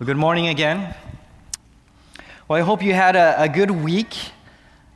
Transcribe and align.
Well, 0.00 0.06
good 0.06 0.16
morning 0.16 0.48
again. 0.48 0.94
Well, 2.48 2.58
I 2.58 2.62
hope 2.62 2.82
you 2.82 2.94
had 2.94 3.16
a, 3.16 3.42
a 3.42 3.50
good 3.50 3.70
week, 3.70 4.16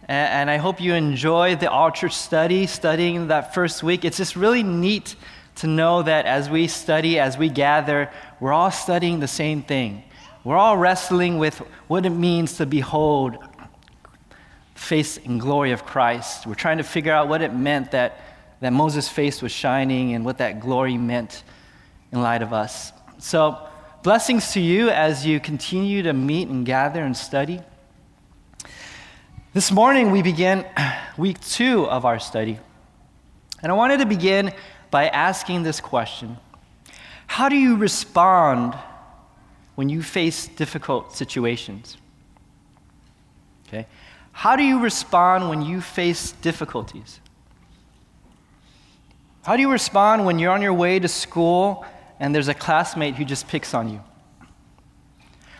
and, 0.08 0.30
and 0.30 0.50
I 0.50 0.56
hope 0.56 0.80
you 0.80 0.94
enjoyed 0.94 1.60
the 1.60 1.70
All 1.70 1.90
Church 1.90 2.14
study, 2.14 2.66
studying 2.66 3.28
that 3.28 3.52
first 3.52 3.82
week. 3.82 4.06
It's 4.06 4.16
just 4.16 4.34
really 4.34 4.62
neat 4.62 5.14
to 5.56 5.66
know 5.66 6.02
that 6.02 6.24
as 6.24 6.48
we 6.48 6.68
study, 6.68 7.18
as 7.18 7.36
we 7.36 7.50
gather, 7.50 8.10
we're 8.40 8.54
all 8.54 8.70
studying 8.70 9.20
the 9.20 9.28
same 9.28 9.62
thing. 9.62 10.04
We're 10.42 10.56
all 10.56 10.78
wrestling 10.78 11.36
with 11.36 11.58
what 11.86 12.06
it 12.06 12.08
means 12.08 12.56
to 12.56 12.64
behold 12.64 13.36
face 14.74 15.18
and 15.18 15.38
glory 15.38 15.72
of 15.72 15.84
Christ. 15.84 16.46
We're 16.46 16.54
trying 16.54 16.78
to 16.78 16.82
figure 16.82 17.12
out 17.12 17.28
what 17.28 17.42
it 17.42 17.52
meant 17.52 17.90
that, 17.90 18.22
that 18.60 18.72
Moses' 18.72 19.10
face 19.10 19.42
was 19.42 19.52
shining 19.52 20.14
and 20.14 20.24
what 20.24 20.38
that 20.38 20.60
glory 20.60 20.96
meant 20.96 21.42
in 22.10 22.22
light 22.22 22.40
of 22.40 22.54
us. 22.54 22.90
So, 23.18 23.68
blessings 24.04 24.52
to 24.52 24.60
you 24.60 24.90
as 24.90 25.24
you 25.24 25.40
continue 25.40 26.02
to 26.02 26.12
meet 26.12 26.46
and 26.48 26.66
gather 26.66 27.02
and 27.02 27.16
study. 27.16 27.58
This 29.54 29.72
morning, 29.72 30.10
we 30.10 30.20
begin 30.20 30.66
week 31.16 31.40
two 31.40 31.86
of 31.86 32.04
our 32.04 32.18
study. 32.18 32.58
And 33.62 33.72
I 33.72 33.74
wanted 33.74 34.00
to 34.00 34.06
begin 34.06 34.52
by 34.90 35.08
asking 35.08 35.62
this 35.62 35.80
question 35.80 36.36
How 37.26 37.48
do 37.48 37.56
you 37.56 37.76
respond 37.76 38.74
when 39.74 39.88
you 39.88 40.02
face 40.02 40.48
difficult 40.48 41.16
situations? 41.16 41.96
Okay? 43.66 43.86
How 44.32 44.54
do 44.54 44.64
you 44.64 44.80
respond 44.80 45.48
when 45.48 45.62
you 45.62 45.80
face 45.80 46.32
difficulties? 46.42 47.20
How 49.44 49.56
do 49.56 49.62
you 49.62 49.72
respond 49.72 50.26
when 50.26 50.38
you're 50.38 50.52
on 50.52 50.60
your 50.60 50.74
way 50.74 50.98
to 50.98 51.08
school 51.08 51.86
and 52.20 52.34
there's 52.34 52.48
a 52.48 52.54
classmate 52.54 53.14
who 53.14 53.24
just 53.24 53.48
picks 53.48 53.74
on 53.74 53.88
you? 53.88 54.00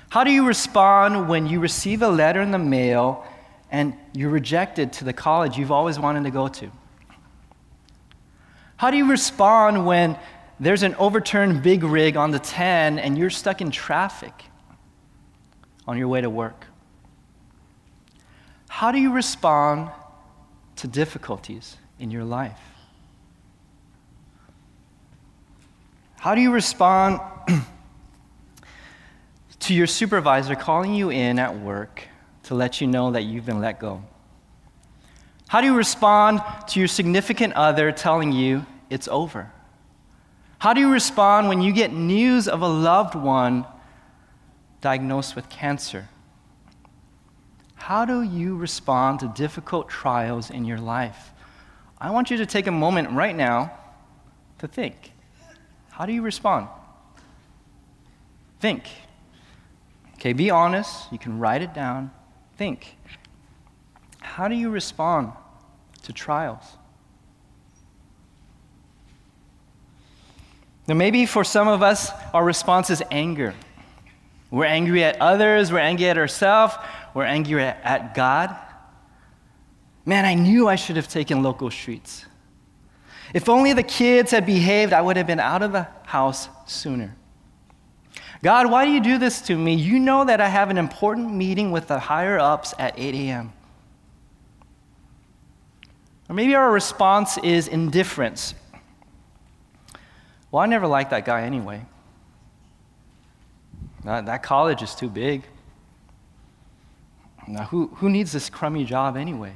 How 0.09 0.23
do 0.23 0.31
you 0.31 0.47
respond 0.47 1.29
when 1.29 1.47
you 1.47 1.61
receive 1.61 2.03
a 2.03 2.09
letter 2.09 2.41
in 2.41 2.53
the 2.53 2.59
mail 2.59 3.27
and 3.71 3.95
you're 4.13 4.31
rejected 4.31 4.93
to 4.95 5.05
the 5.05 5.13
college 5.13 5.59
you've 5.59 5.73
always 5.73 5.99
wanted 5.99 6.25
to 6.25 6.31
go 6.31 6.47
to? 6.47 6.71
How 8.77 8.91
do 8.91 8.97
you 8.97 9.11
respond 9.11 9.87
when 9.87 10.19
there's 10.61 10.83
an 10.83 10.95
overturned 10.97 11.63
big 11.63 11.83
rig 11.83 12.17
on 12.17 12.31
the 12.31 12.39
10 12.39 12.99
and 12.99 13.19
you're 13.19 13.31
stuck 13.31 13.61
in 13.61 13.71
traffic 13.71 14.45
on 15.87 15.99
your 15.99 16.09
way 16.09 16.21
to 16.21 16.31
work? 16.31 16.67
How 18.69 18.93
do 18.93 18.99
you 18.99 19.13
respond 19.13 19.91
to 20.77 20.87
difficulties 20.87 21.77
in 21.99 22.11
your 22.11 22.25
life? 22.25 22.74
How 26.25 26.35
do 26.35 26.41
you 26.41 26.53
respond 26.53 27.21
to 29.59 29.75
your 29.75 29.87
supervisor 29.87 30.55
calling 30.55 30.95
you 30.95 31.11
in 31.11 31.39
at 31.39 31.61
work 31.61 32.09
to 32.45 32.55
let 32.55 32.81
you 32.81 32.87
know 32.87 33.11
that 33.11 33.25
you've 33.25 33.45
been 33.45 33.61
let 33.61 33.79
go? 33.79 34.03
How 35.49 35.61
do 35.61 35.67
you 35.67 35.77
respond 35.77 36.41
to 36.69 36.79
your 36.79 36.89
significant 36.89 37.53
other 37.53 37.93
telling 37.93 38.33
you 38.33 38.65
it's 38.89 39.07
over? 39.07 39.53
How 40.61 40.73
do 40.73 40.81
you 40.81 40.91
respond 40.91 41.49
when 41.49 41.61
you 41.61 41.75
get 41.75 41.93
news 41.93 42.49
of 42.49 42.63
a 42.63 42.69
loved 42.69 43.15
one 43.15 43.67
diagnosed 44.81 45.37
with 45.37 45.51
cancer? 45.51 46.09
How 47.75 48.07
do 48.07 48.23
you 48.23 48.57
respond 48.57 49.21
to 49.21 49.29
difficult 49.29 49.91
trials 49.91 50.49
in 50.49 50.65
your 50.65 50.79
life? 50.79 51.33
I 51.99 52.13
want 52.13 52.31
you 52.31 52.39
to 52.39 52.47
take 52.47 52.67
a 52.67 52.73
moment 52.73 53.11
right 53.11 53.37
now 53.37 53.73
to 54.61 54.67
think. 54.67 55.11
How 55.95 56.07
do 56.07 56.13
you 56.13 56.23
respond? 56.23 56.67
Think. 58.59 58.83
Okay, 60.15 60.33
be 60.33 60.51
honest. 60.51 61.13
You 61.13 61.21
can 61.21 61.39
write 61.39 61.63
it 61.63 61.73
down. 61.73 62.11
Think. 62.57 62.97
How 64.19 64.49
do 64.49 64.57
you 64.57 64.71
respond 64.71 65.31
to 66.03 66.13
trials? 66.13 66.65
Now, 70.89 70.95
maybe 70.95 71.27
for 71.27 71.45
some 71.45 71.69
of 71.69 71.81
us, 71.81 72.11
our 72.33 72.45
response 72.45 72.91
is 72.91 73.01
anger. 73.13 73.55
We're 74.51 74.65
angry 74.65 75.05
at 75.05 75.21
others, 75.21 75.71
we're 75.71 75.79
angry 75.79 76.09
at 76.09 76.19
ourselves, 76.19 76.75
we're 77.15 77.23
angry 77.23 77.63
at, 77.63 78.17
God. 78.17 78.57
Man, 80.05 80.25
I 80.25 80.35
knew 80.35 80.67
I 80.67 80.75
should 80.75 80.97
have 80.97 81.07
taken 81.07 81.45
local 81.45 81.71
streets. 81.71 82.27
If 83.35 83.49
only 83.49 83.73
the 83.73 83.83
kids 83.83 84.31
had 84.31 84.47
behaved, 84.47 84.93
I 84.93 85.03
would 85.03 85.17
have 85.17 85.27
been 85.27 85.41
out 85.41 85.63
of 85.63 85.73
the 85.73 85.89
house 86.05 86.49
sooner. 86.67 87.17
God, 88.45 88.71
why 88.71 88.85
do 88.85 88.93
you 88.93 89.01
do 89.01 89.19
this 89.19 89.41
to 89.43 89.57
me? 89.57 89.75
You 89.75 89.99
know 89.99 90.25
that 90.25 90.41
I 90.41 90.49
have 90.49 90.71
an 90.71 90.79
important 90.79 91.35
meeting 91.35 91.73
with 91.73 91.89
the 91.89 91.99
higher 91.99 92.39
ups 92.39 92.75
at 92.79 92.95
8 92.97 93.15
a.m. 93.15 93.53
Or 96.29 96.35
maybe 96.35 96.55
our 96.55 96.71
response 96.71 97.37
is 97.39 97.67
indifference. 97.67 98.55
Well, 100.53 100.63
I 100.63 100.67
never 100.67 100.87
liked 100.87 101.11
that 101.11 101.25
guy 101.25 101.43
anyway. 101.43 101.85
That, 104.05 104.43
college 104.45 104.83
is 104.83 104.95
too 104.95 105.09
big. 105.09 105.43
Now, 107.49 107.65
who, 107.65 107.89
who 107.97 108.09
needs 108.09 108.31
this 108.31 108.49
crummy 108.49 108.85
job 108.85 109.17
anyway? 109.17 109.55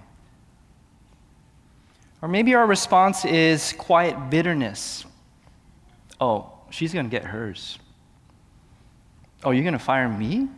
Or 2.20 2.28
maybe 2.28 2.54
our 2.54 2.66
response 2.66 3.24
is 3.24 3.72
quiet 3.74 4.30
bitterness. 4.30 5.04
Oh, 6.20 6.52
she's 6.70 6.92
going 6.92 7.06
to 7.06 7.10
get 7.10 7.24
hers. 7.24 7.78
Oh, 9.44 9.52
you're 9.52 9.62
going 9.62 9.72
to 9.74 9.78
fire 9.78 10.08
me? 10.08 10.48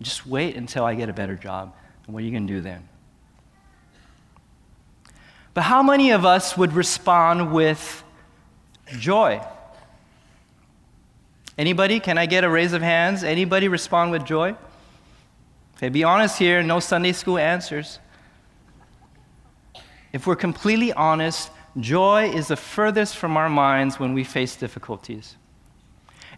Just 0.00 0.26
wait 0.26 0.54
until 0.54 0.84
I 0.84 0.94
get 0.94 1.08
a 1.08 1.12
better 1.12 1.34
job. 1.34 1.74
And 2.06 2.14
what 2.14 2.22
are 2.22 2.26
you 2.26 2.30
going 2.30 2.46
to 2.46 2.52
do 2.52 2.60
then? 2.60 2.88
But 5.54 5.62
how 5.62 5.82
many 5.82 6.12
of 6.12 6.24
us 6.24 6.56
would 6.56 6.72
respond 6.72 7.52
with 7.52 8.04
joy? 8.98 9.40
Anybody? 11.56 11.98
Can 11.98 12.16
I 12.16 12.26
get 12.26 12.44
a 12.44 12.48
raise 12.48 12.72
of 12.72 12.82
hands? 12.82 13.24
Anybody 13.24 13.66
respond 13.66 14.12
with 14.12 14.24
joy? 14.24 14.54
Okay, 15.76 15.88
be 15.88 16.04
honest 16.04 16.38
here, 16.38 16.62
no 16.62 16.78
Sunday 16.78 17.12
school 17.12 17.38
answers. 17.38 17.98
If 20.18 20.26
we're 20.26 20.34
completely 20.34 20.92
honest, 20.92 21.48
joy 21.78 22.32
is 22.34 22.48
the 22.48 22.56
furthest 22.56 23.16
from 23.16 23.36
our 23.36 23.48
minds 23.48 24.00
when 24.00 24.14
we 24.14 24.24
face 24.24 24.56
difficulties. 24.56 25.36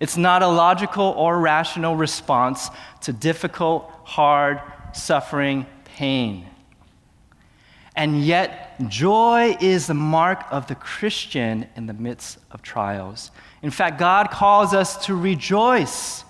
It's 0.01 0.19
not 0.19 0.43
a 0.43 0.49
logical 0.49 1.15
or 1.17 1.41
rational 1.41 1.97
response 1.97 2.69
to 3.01 3.15
difficult, 3.15 3.91
hard, 4.05 4.61
suffering, 4.93 5.65
pain. 5.87 6.47
And 7.97 8.23
yet, 8.23 8.87
joy 8.87 9.57
is 9.63 9.87
the 9.87 9.95
mark 9.95 10.45
of 10.51 10.67
the 10.67 10.75
Christian 10.75 11.67
in 11.75 11.87
the 11.87 11.95
midst 11.95 12.37
of 12.51 12.61
trials. 12.61 13.31
In 13.63 13.71
fact, 13.71 13.99
God 13.99 14.31
calls 14.31 14.75
us 14.75 15.07
to 15.07 15.15
rejoice 15.17 16.23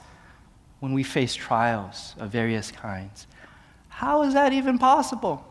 when 0.78 0.92
we 0.92 1.02
face 1.02 1.34
trials 1.34 2.14
of 2.20 2.30
various 2.30 2.70
kinds. 2.70 3.26
How 3.88 4.22
is 4.22 4.34
that 4.34 4.52
even 4.52 4.78
possible? 4.78 5.49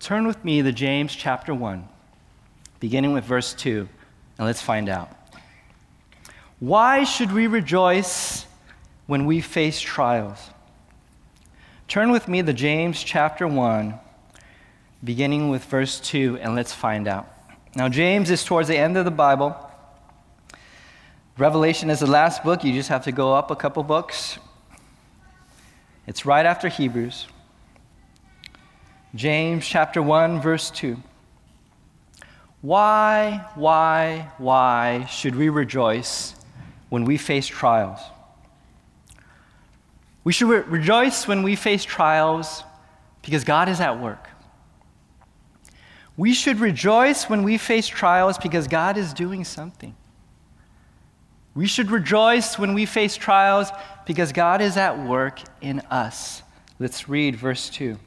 Turn 0.00 0.26
with 0.26 0.44
me 0.44 0.62
to 0.62 0.72
James 0.72 1.14
chapter 1.14 1.54
1, 1.54 1.88
beginning 2.80 3.12
with 3.12 3.24
verse 3.24 3.54
2, 3.54 3.88
and 4.38 4.46
let's 4.46 4.60
find 4.60 4.88
out. 4.88 5.10
Why 6.60 7.04
should 7.04 7.32
we 7.32 7.46
rejoice 7.46 8.46
when 9.06 9.26
we 9.26 9.40
face 9.40 9.80
trials? 9.80 10.50
Turn 11.88 12.10
with 12.10 12.28
me 12.28 12.42
to 12.42 12.52
James 12.52 13.02
chapter 13.02 13.48
1, 13.48 13.94
beginning 15.02 15.50
with 15.50 15.64
verse 15.64 15.98
2, 16.00 16.38
and 16.40 16.54
let's 16.54 16.72
find 16.72 17.08
out. 17.08 17.28
Now, 17.74 17.88
James 17.88 18.30
is 18.30 18.44
towards 18.44 18.68
the 18.68 18.76
end 18.76 18.96
of 18.96 19.04
the 19.04 19.10
Bible. 19.10 19.54
Revelation 21.38 21.90
is 21.90 22.00
the 22.00 22.06
last 22.06 22.42
book. 22.42 22.64
You 22.64 22.72
just 22.72 22.88
have 22.88 23.04
to 23.04 23.12
go 23.12 23.34
up 23.34 23.50
a 23.50 23.56
couple 23.56 23.82
books. 23.82 24.38
It's 26.06 26.24
right 26.24 26.46
after 26.46 26.68
Hebrews. 26.68 27.26
James 29.16 29.66
chapter 29.66 30.02
1, 30.02 30.40
verse 30.40 30.70
2. 30.70 30.96
Why, 32.60 33.46
why, 33.54 34.30
why 34.38 35.06
should 35.06 35.34
we 35.34 35.48
rejoice 35.48 36.34
when 36.90 37.04
we 37.04 37.16
face 37.16 37.46
trials? 37.46 38.00
We 40.22 40.32
should 40.32 40.48
re- 40.48 40.60
rejoice 40.60 41.26
when 41.26 41.42
we 41.42 41.56
face 41.56 41.84
trials 41.84 42.62
because 43.22 43.44
God 43.44 43.68
is 43.68 43.80
at 43.80 44.00
work. 44.00 44.28
We 46.16 46.34
should 46.34 46.60
rejoice 46.60 47.28
when 47.28 47.42
we 47.42 47.58
face 47.58 47.86
trials 47.88 48.36
because 48.36 48.68
God 48.68 48.96
is 48.98 49.12
doing 49.12 49.44
something. 49.44 49.94
We 51.54 51.66
should 51.66 51.90
rejoice 51.90 52.58
when 52.58 52.74
we 52.74 52.84
face 52.84 53.16
trials 53.16 53.70
because 54.06 54.32
God 54.32 54.60
is 54.60 54.76
at 54.76 54.98
work 54.98 55.40
in 55.62 55.80
us. 55.90 56.42
Let's 56.78 57.08
read 57.08 57.36
verse 57.36 57.70
2. 57.70 57.98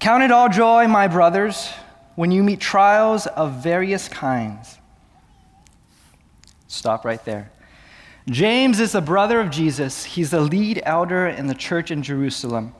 Count 0.00 0.22
it 0.22 0.30
all 0.30 0.48
joy, 0.48 0.86
my 0.86 1.08
brothers, 1.08 1.70
when 2.14 2.30
you 2.30 2.42
meet 2.42 2.60
trials 2.60 3.26
of 3.26 3.62
various 3.62 4.08
kinds, 4.08 4.78
Stop 6.68 7.04
right 7.04 7.24
there. 7.24 7.50
James 8.28 8.78
is 8.78 8.92
the 8.92 9.00
brother 9.00 9.40
of 9.40 9.50
Jesus. 9.50 10.04
He's 10.04 10.30
the 10.30 10.40
lead 10.40 10.82
elder 10.84 11.26
in 11.26 11.46
the 11.46 11.54
church 11.54 11.90
in 11.90 12.02
Jerusalem. 12.02 12.74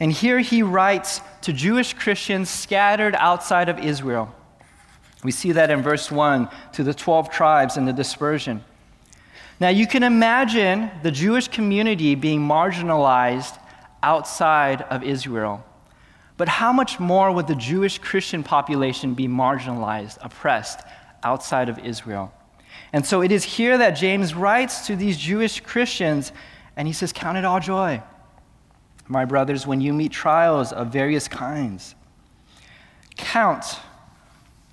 And 0.00 0.10
here 0.10 0.40
he 0.40 0.64
writes 0.64 1.20
to 1.42 1.52
Jewish 1.52 1.94
Christians 1.94 2.50
scattered 2.50 3.14
outside 3.14 3.68
of 3.68 3.78
Israel. 3.78 4.34
We 5.22 5.30
see 5.30 5.52
that 5.52 5.70
in 5.70 5.80
verse 5.80 6.10
1 6.10 6.48
to 6.72 6.82
the 6.82 6.92
12 6.92 7.30
tribes 7.30 7.76
in 7.76 7.84
the 7.84 7.92
dispersion. 7.92 8.64
Now, 9.60 9.68
you 9.68 9.86
can 9.86 10.02
imagine 10.02 10.90
the 11.04 11.12
Jewish 11.12 11.46
community 11.46 12.16
being 12.16 12.40
marginalized 12.40 13.56
outside 14.04 14.82
of 14.82 15.02
Israel. 15.02 15.64
But 16.36 16.48
how 16.48 16.72
much 16.72 17.00
more 17.00 17.32
would 17.32 17.46
the 17.46 17.54
Jewish 17.54 17.98
Christian 17.98 18.42
population 18.42 19.14
be 19.14 19.26
marginalized, 19.26 20.18
oppressed 20.20 20.80
outside 21.22 21.70
of 21.70 21.78
Israel? 21.78 22.32
And 22.92 23.06
so 23.06 23.22
it 23.22 23.32
is 23.32 23.44
here 23.44 23.78
that 23.78 23.92
James 23.92 24.34
writes 24.34 24.86
to 24.88 24.94
these 24.94 25.16
Jewish 25.16 25.60
Christians, 25.60 26.32
and 26.76 26.86
he 26.86 26.92
says, 26.92 27.12
Count 27.12 27.38
it 27.38 27.46
all 27.46 27.60
joy, 27.60 28.02
my 29.08 29.24
brothers, 29.24 29.66
when 29.66 29.80
you 29.80 29.94
meet 29.94 30.12
trials 30.12 30.72
of 30.72 30.88
various 30.88 31.26
kinds. 31.26 31.94
Count. 33.16 33.78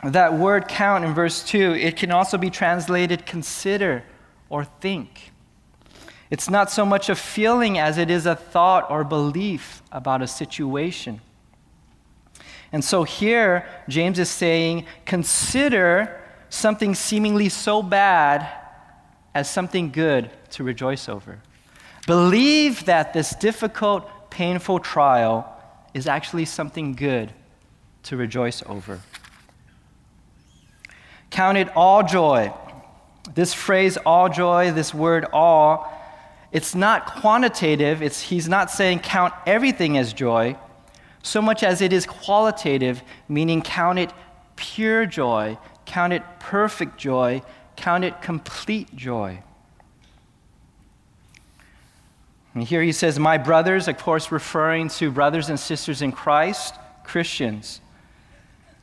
That 0.03 0.33
word 0.33 0.67
count 0.67 1.05
in 1.05 1.13
verse 1.13 1.43
2, 1.43 1.73
it 1.73 1.95
can 1.95 2.11
also 2.11 2.37
be 2.37 2.49
translated 2.49 3.25
consider 3.25 4.03
or 4.49 4.65
think. 4.65 5.30
It's 6.31 6.49
not 6.49 6.71
so 6.71 6.85
much 6.85 7.09
a 7.09 7.15
feeling 7.15 7.77
as 7.77 7.97
it 7.97 8.09
is 8.09 8.25
a 8.25 8.35
thought 8.35 8.89
or 8.89 9.03
belief 9.03 9.83
about 9.91 10.21
a 10.21 10.27
situation. 10.27 11.19
And 12.71 12.83
so 12.83 13.03
here, 13.03 13.67
James 13.89 14.17
is 14.17 14.29
saying, 14.29 14.85
consider 15.05 16.21
something 16.49 16.95
seemingly 16.95 17.49
so 17.49 17.83
bad 17.83 18.47
as 19.35 19.49
something 19.49 19.91
good 19.91 20.31
to 20.51 20.63
rejoice 20.63 21.09
over. 21.09 21.39
Believe 22.07 22.85
that 22.85 23.13
this 23.13 23.35
difficult, 23.35 24.31
painful 24.31 24.79
trial 24.79 25.45
is 25.93 26.07
actually 26.07 26.45
something 26.45 26.93
good 26.93 27.33
to 28.03 28.15
rejoice 28.15 28.63
over. 28.65 29.01
Count 31.29 31.57
it 31.57 31.67
all 31.75 32.03
joy. 32.03 32.53
This 33.33 33.53
phrase, 33.53 33.97
all 33.97 34.29
joy, 34.29 34.71
this 34.71 34.93
word 34.93 35.25
all, 35.33 35.97
it's 36.51 36.75
not 36.75 37.05
quantitative. 37.05 38.01
It's, 38.01 38.21
he's 38.21 38.49
not 38.49 38.69
saying 38.69 38.99
count 38.99 39.33
everything 39.45 39.97
as 39.97 40.13
joy 40.13 40.57
so 41.23 41.41
much 41.41 41.63
as 41.63 41.81
it 41.81 41.93
is 41.93 42.05
qualitative, 42.05 43.03
meaning 43.27 43.61
count 43.61 43.99
it 43.99 44.11
pure 44.55 45.05
joy, 45.05 45.57
count 45.85 46.13
it 46.13 46.23
perfect 46.39 46.97
joy, 46.97 47.41
count 47.75 48.03
it 48.03 48.21
complete 48.21 48.95
joy. 48.95 49.41
And 52.53 52.63
here 52.63 52.81
he 52.81 52.91
says, 52.91 53.17
My 53.17 53.37
brothers, 53.37 53.87
of 53.87 53.97
course, 53.97 54.31
referring 54.31 54.89
to 54.89 55.11
brothers 55.11 55.49
and 55.49 55.59
sisters 55.59 56.01
in 56.01 56.11
Christ, 56.11 56.75
Christians. 57.03 57.79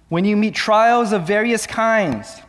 When 0.08 0.24
you 0.24 0.36
meet 0.36 0.54
trials 0.54 1.12
of 1.12 1.26
various 1.26 1.66
kinds, 1.66 2.40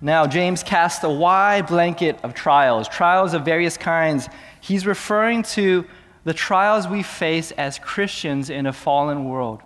now, 0.00 0.26
James 0.26 0.62
casts 0.62 1.02
a 1.04 1.10
wide 1.10 1.66
blanket 1.66 2.18
of 2.22 2.34
trials, 2.34 2.88
trials 2.88 3.32
of 3.32 3.44
various 3.44 3.76
kinds. 3.76 4.28
He's 4.60 4.86
referring 4.86 5.44
to 5.54 5.86
the 6.24 6.34
trials 6.34 6.86
we 6.86 7.02
face 7.02 7.52
as 7.52 7.78
Christians 7.78 8.50
in 8.50 8.66
a 8.66 8.72
fallen 8.72 9.24
world, 9.24 9.62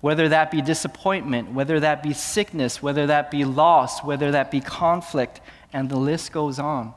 whether 0.00 0.28
that 0.28 0.50
be 0.50 0.62
disappointment, 0.62 1.52
whether 1.52 1.78
that 1.80 2.02
be 2.02 2.12
sickness, 2.12 2.82
whether 2.82 3.06
that 3.06 3.30
be 3.30 3.44
loss, 3.44 4.02
whether 4.02 4.32
that 4.32 4.50
be 4.50 4.60
conflict, 4.60 5.40
and 5.72 5.88
the 5.88 5.98
list 5.98 6.32
goes 6.32 6.58
on. 6.58 6.94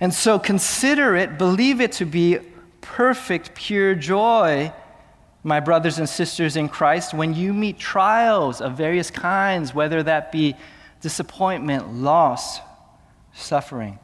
And 0.00 0.12
so 0.12 0.38
consider 0.38 1.14
it, 1.14 1.38
believe 1.38 1.80
it 1.80 1.92
to 1.92 2.04
be 2.04 2.38
perfect, 2.80 3.54
pure 3.54 3.94
joy, 3.94 4.72
my 5.44 5.60
brothers 5.60 5.98
and 5.98 6.08
sisters 6.08 6.56
in 6.56 6.70
Christ, 6.70 7.12
when 7.12 7.34
you 7.34 7.52
meet 7.52 7.78
trials 7.78 8.62
of 8.62 8.78
various 8.78 9.10
kinds, 9.10 9.74
whether 9.74 10.02
that 10.02 10.32
be 10.32 10.56
disappointment, 11.02 11.92
loss, 11.92 12.60
suffering. 13.34 13.98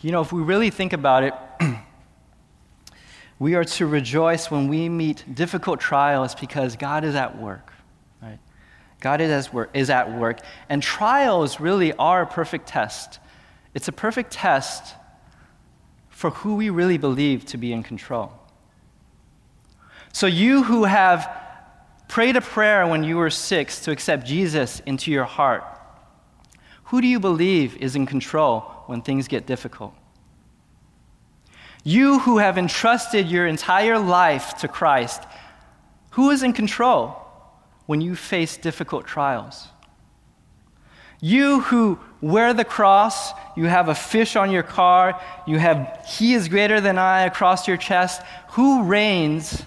You 0.00 0.10
know, 0.10 0.22
if 0.22 0.32
we 0.32 0.40
really 0.40 0.70
think 0.70 0.94
about 0.94 1.22
it, 1.22 1.34
we 3.38 3.54
are 3.54 3.64
to 3.64 3.86
rejoice 3.86 4.50
when 4.50 4.68
we 4.68 4.88
meet 4.88 5.22
difficult 5.34 5.80
trials 5.80 6.34
because 6.34 6.76
God 6.76 7.04
is 7.04 7.14
at 7.14 7.38
work. 7.38 7.74
Right? 8.22 8.38
God 9.00 9.20
is, 9.20 9.52
work, 9.52 9.68
is 9.74 9.90
at 9.90 10.18
work. 10.18 10.40
And 10.70 10.82
trials 10.82 11.60
really 11.60 11.92
are 11.92 12.22
a 12.22 12.26
perfect 12.26 12.66
test. 12.68 13.18
It's 13.74 13.88
a 13.88 13.92
perfect 13.92 14.32
test 14.32 14.94
for 16.10 16.30
who 16.30 16.56
we 16.56 16.70
really 16.70 16.98
believe 16.98 17.44
to 17.46 17.56
be 17.56 17.72
in 17.72 17.82
control. 17.82 18.32
So, 20.12 20.26
you 20.26 20.62
who 20.64 20.84
have 20.84 21.28
prayed 22.08 22.36
a 22.36 22.40
prayer 22.42 22.86
when 22.86 23.02
you 23.02 23.16
were 23.16 23.30
six 23.30 23.80
to 23.80 23.90
accept 23.90 24.26
Jesus 24.26 24.80
into 24.80 25.10
your 25.10 25.24
heart, 25.24 25.64
who 26.84 27.00
do 27.00 27.06
you 27.06 27.18
believe 27.18 27.76
is 27.78 27.96
in 27.96 28.04
control 28.04 28.60
when 28.84 29.00
things 29.00 29.26
get 29.26 29.46
difficult. 29.46 29.94
You 31.84 32.18
who 32.18 32.36
have 32.36 32.58
entrusted 32.58 33.28
your 33.28 33.46
entire 33.46 33.98
life 33.98 34.58
to 34.58 34.68
Christ, 34.68 35.22
who 36.10 36.28
is 36.28 36.42
in 36.42 36.52
control 36.52 37.16
when 37.86 38.02
you 38.02 38.14
face 38.14 38.58
difficult 38.58 39.06
trials? 39.06 39.68
You 41.20 41.60
who 41.60 41.98
wear 42.22 42.54
the 42.54 42.64
cross, 42.64 43.32
you 43.54 43.66
have 43.66 43.90
a 43.90 43.94
fish 43.94 44.34
on 44.36 44.50
your 44.50 44.62
car, 44.62 45.20
you 45.46 45.58
have 45.58 46.02
He 46.08 46.32
is 46.32 46.48
greater 46.48 46.80
than 46.80 46.96
I 46.96 47.22
across 47.22 47.68
your 47.68 47.76
chest, 47.76 48.22
who 48.52 48.84
reigns 48.84 49.62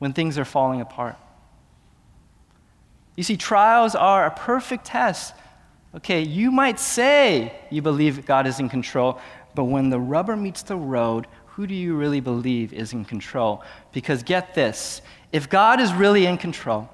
when 0.00 0.12
things 0.12 0.36
are 0.38 0.44
falling 0.44 0.80
apart? 0.80 1.16
You 3.14 3.22
see, 3.22 3.36
trials 3.36 3.94
are 3.94 4.26
a 4.26 4.32
perfect 4.32 4.86
test 4.86 5.34
Okay, 5.94 6.22
you 6.22 6.50
might 6.50 6.80
say 6.80 7.54
you 7.70 7.80
believe 7.80 8.26
God 8.26 8.46
is 8.46 8.58
in 8.58 8.68
control, 8.68 9.20
but 9.54 9.64
when 9.64 9.90
the 9.90 10.00
rubber 10.00 10.34
meets 10.34 10.62
the 10.62 10.76
road, 10.76 11.28
who 11.46 11.68
do 11.68 11.74
you 11.74 11.94
really 11.94 12.20
believe 12.20 12.72
is 12.72 12.92
in 12.92 13.04
control? 13.04 13.62
Because 13.92 14.22
get 14.22 14.54
this 14.54 15.02
if 15.30 15.48
God 15.48 15.80
is 15.80 15.92
really 15.92 16.26
in 16.26 16.36
control, 16.36 16.88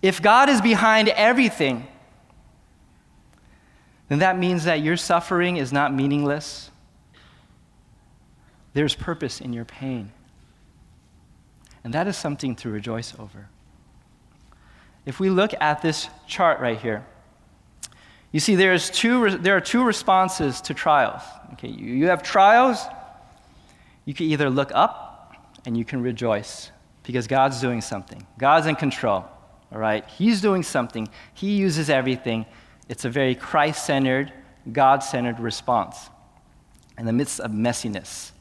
if 0.00 0.22
God 0.22 0.48
is 0.48 0.60
behind 0.60 1.08
everything, 1.10 1.86
then 4.12 4.18
that 4.18 4.38
means 4.38 4.64
that 4.64 4.82
your 4.82 4.98
suffering 4.98 5.56
is 5.56 5.72
not 5.72 5.94
meaningless. 5.94 6.70
There's 8.74 8.94
purpose 8.94 9.40
in 9.40 9.54
your 9.54 9.64
pain. 9.64 10.12
And 11.82 11.94
that 11.94 12.06
is 12.06 12.16
something 12.16 12.54
to 12.56 12.68
rejoice 12.68 13.14
over. 13.18 13.48
If 15.06 15.18
we 15.18 15.30
look 15.30 15.52
at 15.60 15.80
this 15.80 16.08
chart 16.26 16.60
right 16.60 16.78
here, 16.78 17.06
you 18.32 18.40
see 18.40 18.54
there's 18.54 18.90
two, 18.90 19.38
there 19.38 19.56
are 19.56 19.60
two 19.62 19.82
responses 19.82 20.60
to 20.62 20.74
trials. 20.74 21.22
Okay, 21.54 21.68
you 21.68 22.08
have 22.08 22.22
trials, 22.22 22.84
you 24.04 24.12
can 24.12 24.26
either 24.26 24.50
look 24.50 24.72
up 24.74 25.34
and 25.64 25.74
you 25.74 25.86
can 25.86 26.02
rejoice 26.02 26.70
because 27.02 27.26
God's 27.26 27.60
doing 27.60 27.80
something. 27.80 28.26
God's 28.38 28.66
in 28.66 28.76
control, 28.76 29.24
all 29.72 29.78
right? 29.78 30.06
He's 30.06 30.42
doing 30.42 30.62
something. 30.62 31.08
He 31.34 31.56
uses 31.56 31.88
everything. 31.90 32.46
It's 32.88 33.04
a 33.04 33.10
very 33.10 33.34
Christ 33.34 33.86
centered, 33.86 34.32
God 34.70 35.02
centered 35.02 35.40
response 35.40 36.10
in 36.98 37.06
the 37.06 37.12
midst 37.12 37.40
of 37.40 37.50
messiness. 37.50 38.32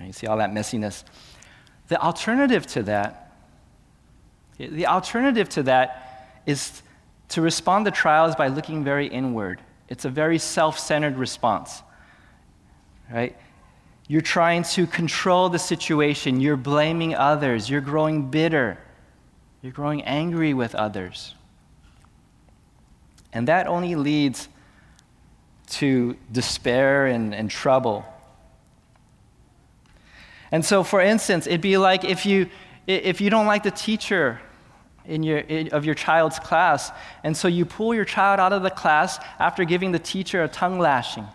You 0.00 0.12
see 0.12 0.26
all 0.26 0.38
that 0.38 0.50
messiness. 0.50 1.04
The 1.88 2.00
alternative 2.00 2.66
to 2.68 2.82
that 2.84 3.22
the 4.70 4.86
alternative 4.86 5.48
to 5.50 5.62
that 5.64 6.40
is 6.46 6.82
to 7.30 7.40
respond 7.40 7.84
to 7.86 7.90
trials 7.90 8.36
by 8.36 8.48
looking 8.48 8.84
very 8.84 9.06
inward. 9.06 9.60
It's 9.88 10.04
a 10.04 10.10
very 10.10 10.38
self 10.38 10.78
centered 10.78 11.16
response, 11.16 11.82
right? 13.10 13.36
You're 14.08 14.20
trying 14.20 14.64
to 14.64 14.86
control 14.86 15.48
the 15.48 15.58
situation, 15.58 16.40
you're 16.40 16.56
blaming 16.56 17.14
others, 17.14 17.70
you're 17.70 17.80
growing 17.80 18.30
bitter, 18.30 18.78
you're 19.62 19.72
growing 19.72 20.02
angry 20.02 20.54
with 20.54 20.74
others. 20.74 21.34
And 23.32 23.48
that 23.48 23.66
only 23.66 23.94
leads 23.94 24.48
to 25.70 26.16
despair 26.30 27.06
and, 27.06 27.34
and 27.34 27.50
trouble. 27.50 28.04
And 30.50 30.64
so, 30.64 30.84
for 30.84 31.00
instance, 31.00 31.46
it'd 31.46 31.62
be 31.62 31.78
like 31.78 32.04
if 32.04 32.26
you, 32.26 32.48
if 32.86 33.20
you 33.20 33.30
don't 33.30 33.46
like 33.46 33.62
the 33.62 33.70
teacher 33.70 34.40
in 35.06 35.22
your, 35.22 35.38
in, 35.38 35.68
of 35.68 35.84
your 35.84 35.94
child's 35.94 36.38
class. 36.38 36.90
And 37.24 37.36
so 37.36 37.48
you 37.48 37.64
pull 37.64 37.94
your 37.94 38.04
child 38.04 38.38
out 38.38 38.52
of 38.52 38.62
the 38.62 38.70
class 38.70 39.18
after 39.38 39.64
giving 39.64 39.92
the 39.92 39.98
teacher 39.98 40.42
a 40.44 40.48
tongue 40.48 40.78
lashing. 40.78 41.26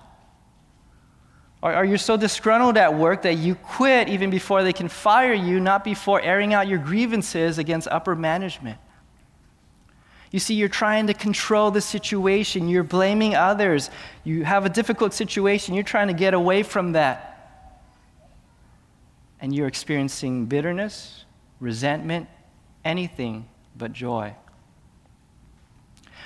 Or 1.62 1.74
are 1.74 1.86
you 1.86 1.98
so 1.98 2.16
disgruntled 2.16 2.78
at 2.78 2.94
work 2.94 3.24
that 3.24 3.34
you 3.34 3.56
quit 3.56 4.10
even 4.10 4.30
before 4.30 4.64
they 4.64 4.74
can 4.74 4.88
fire 4.88 5.34
you, 5.34 5.60
not 5.60 5.84
before 5.84 6.22
airing 6.22 6.54
out 6.54 6.68
your 6.68 6.78
grievances 6.78 7.58
against 7.58 7.88
upper 7.88 8.16
management? 8.16 8.78
You 10.32 10.40
see, 10.40 10.56
you're 10.56 10.68
trying 10.70 11.08
to 11.08 11.14
control 11.14 11.72
the 11.72 11.82
situation. 11.82 12.68
You're 12.68 12.84
blaming 12.84 13.36
others. 13.36 13.90
You 14.24 14.44
have 14.44 14.66
a 14.66 14.70
difficult 14.70 15.14
situation. 15.14 15.74
You're 15.74 15.84
trying 15.84 16.08
to 16.08 16.14
get 16.14 16.34
away 16.34 16.64
from 16.64 16.94
that. 16.94 17.34
And 19.40 19.56
you're 19.56 19.68
experiencing 19.68 20.48
bitterness, 20.48 21.26
resentment, 21.60 22.28
anything 22.84 23.48
but 23.78 23.94
joy. 23.94 24.34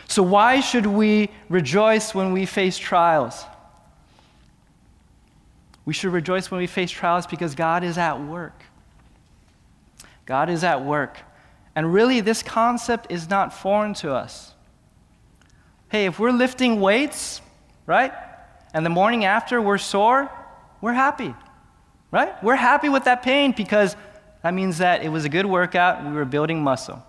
So, 0.08 0.24
why 0.24 0.60
should 0.62 0.86
we 0.86 1.29
rejoice 1.48 2.15
when 2.15 2.34
we 2.34 2.46
face 2.46 2.77
trials? 2.77 3.46
We 5.86 5.93
should 5.93 6.12
rejoice 6.12 6.51
when 6.51 6.60
we 6.60 6.67
face 6.67 6.91
trials 6.91 7.25
because 7.27 7.55
God 7.55 7.84
is 7.84 7.98
at 7.98 8.20
work. 8.20 8.63
God 10.25 10.50
is 10.50 10.63
at 10.63 10.84
work. 10.84 11.17
And 11.75 11.94
really, 11.94 12.20
this 12.22 12.44
concept 12.44 13.12
is 13.12 13.30
not 13.30 13.54
foreign 13.54 13.94
to 13.96 14.13
us. 14.13 14.54
Hey, 15.90 16.06
if 16.06 16.20
we're 16.20 16.32
lifting 16.32 16.80
weights, 16.82 17.42
right, 17.86 18.13
and 18.74 18.86
the 18.86 18.90
morning 18.90 19.25
after 19.25 19.62
we're 19.62 19.78
sore, 19.78 20.32
we're 20.80 20.94
happy, 20.94 21.34
right? 22.12 22.42
We're 22.44 22.56
happy 22.56 22.90
with 22.90 23.06
that 23.06 23.24
pain 23.24 23.54
because 23.56 23.96
that 24.44 24.54
means 24.54 24.80
that 24.80 25.04
it 25.04 25.10
was 25.10 25.25
a 25.25 25.30
good 25.30 25.46
workout, 25.46 26.06
we 26.06 26.12
were 26.12 26.25
building 26.25 26.63
muscle. 26.63 27.04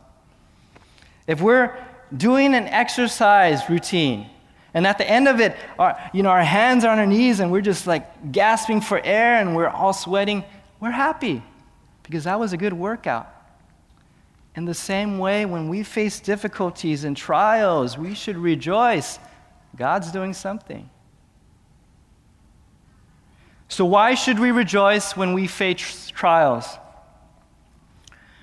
If 1.26 1.40
we're 1.40 1.76
doing 2.16 2.54
an 2.54 2.66
exercise 2.66 3.68
routine. 3.68 4.28
And 4.74 4.86
at 4.86 4.98
the 4.98 5.08
end 5.08 5.28
of 5.28 5.40
it, 5.40 5.56
our, 5.78 5.98
you 6.12 6.22
know, 6.22 6.30
our 6.30 6.42
hands 6.42 6.84
are 6.84 6.92
on 6.92 6.98
our 6.98 7.06
knees 7.06 7.40
and 7.40 7.50
we're 7.50 7.60
just 7.60 7.86
like 7.86 8.32
gasping 8.32 8.80
for 8.80 9.00
air 9.02 9.36
and 9.36 9.54
we're 9.54 9.68
all 9.68 9.92
sweating. 9.92 10.44
We're 10.80 10.90
happy 10.90 11.42
because 12.02 12.24
that 12.24 12.40
was 12.40 12.52
a 12.52 12.56
good 12.56 12.72
workout. 12.72 13.32
In 14.54 14.66
the 14.66 14.74
same 14.74 15.18
way, 15.18 15.46
when 15.46 15.68
we 15.68 15.82
face 15.82 16.20
difficulties 16.20 17.04
and 17.04 17.16
trials, 17.16 17.96
we 17.96 18.14
should 18.14 18.36
rejoice. 18.36 19.18
God's 19.76 20.12
doing 20.12 20.34
something. 20.34 20.90
So, 23.68 23.86
why 23.86 24.14
should 24.14 24.38
we 24.38 24.50
rejoice 24.50 25.16
when 25.16 25.32
we 25.32 25.46
face 25.46 26.08
trials? 26.08 26.66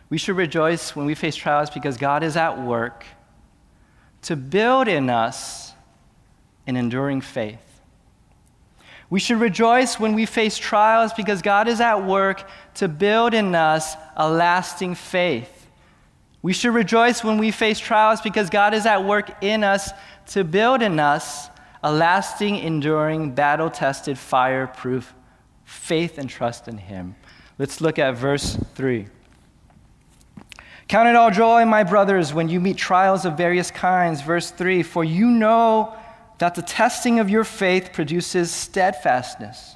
We 0.09 0.17
should 0.17 0.35
rejoice 0.35 0.95
when 0.95 1.05
we 1.05 1.13
face 1.13 1.35
trials 1.35 1.69
because 1.69 1.97
God 1.97 2.23
is 2.23 2.35
at 2.35 2.59
work 2.59 3.05
to 4.23 4.35
build 4.35 4.87
in 4.87 5.11
us 5.11 5.73
an 6.65 6.75
enduring 6.75 7.21
faith. 7.21 7.81
We 9.11 9.19
should 9.19 9.39
rejoice 9.39 9.99
when 9.99 10.13
we 10.13 10.25
face 10.25 10.57
trials 10.57 11.13
because 11.13 11.43
God 11.43 11.67
is 11.67 11.79
at 11.79 12.05
work 12.05 12.47
to 12.75 12.87
build 12.87 13.35
in 13.35 13.53
us 13.53 13.95
a 14.15 14.29
lasting 14.29 14.95
faith. 14.95 15.58
We 16.41 16.53
should 16.53 16.73
rejoice 16.73 17.23
when 17.23 17.37
we 17.37 17.51
face 17.51 17.79
trials 17.79 18.21
because 18.21 18.49
God 18.49 18.73
is 18.73 18.85
at 18.85 19.03
work 19.03 19.43
in 19.43 19.63
us 19.63 19.91
to 20.27 20.43
build 20.43 20.81
in 20.81 20.99
us 20.99 21.49
a 21.83 21.91
lasting, 21.91 22.57
enduring, 22.57 23.31
battle 23.31 23.69
tested, 23.69 24.17
fireproof 24.17 25.13
faith 25.69 26.17
and 26.17 26.29
trust 26.29 26.67
in 26.67 26.77
Him. 26.77 27.15
Let's 27.57 27.79
look 27.79 27.99
at 27.99 28.15
verse 28.15 28.57
3. 28.75 29.07
Count 30.87 31.07
it 31.07 31.15
all 31.15 31.29
joy, 31.29 31.65
my 31.65 31.83
brothers, 31.83 32.33
when 32.33 32.49
you 32.49 32.59
meet 32.59 32.77
trials 32.77 33.23
of 33.23 33.37
various 33.37 33.69
kinds. 33.69 34.21
Verse 34.21 34.49
3 34.49 34.81
For 34.81 35.03
you 35.03 35.27
know 35.27 35.95
that 36.39 36.55
the 36.55 36.61
testing 36.63 37.19
of 37.19 37.29
your 37.29 37.43
faith 37.43 37.91
produces 37.93 38.49
steadfastness. 38.49 39.75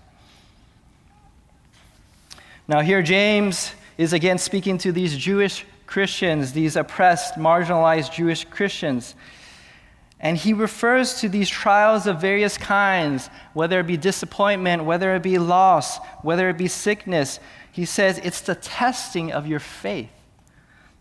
Now, 2.68 2.80
here 2.80 3.04
James 3.04 3.74
is 3.98 4.14
again 4.14 4.38
speaking 4.38 4.78
to 4.80 4.92
these 4.92 5.16
Jewish 5.16 5.66
Christians, 5.94 6.54
these 6.54 6.76
oppressed, 6.76 7.36
marginalized 7.36 8.12
Jewish 8.12 8.46
Christians. 8.46 9.14
And 10.20 10.36
he 10.36 10.52
refers 10.52 11.22
to 11.22 11.30
these 11.30 11.48
trials 11.48 12.08
of 12.08 12.20
various 12.20 12.58
kinds, 12.58 13.30
whether 13.54 13.80
it 13.80 13.86
be 13.86 13.96
disappointment, 13.96 14.86
whether 14.86 15.14
it 15.14 15.22
be 15.22 15.38
loss, 15.38 16.00
whether 16.24 16.50
it 16.50 16.58
be 16.58 16.68
sickness. 16.68 17.40
He 17.72 17.86
says 17.86 18.18
it's 18.24 18.42
the 18.42 18.56
testing 18.56 19.32
of 19.32 19.46
your 19.46 19.60
faith. 19.60 20.10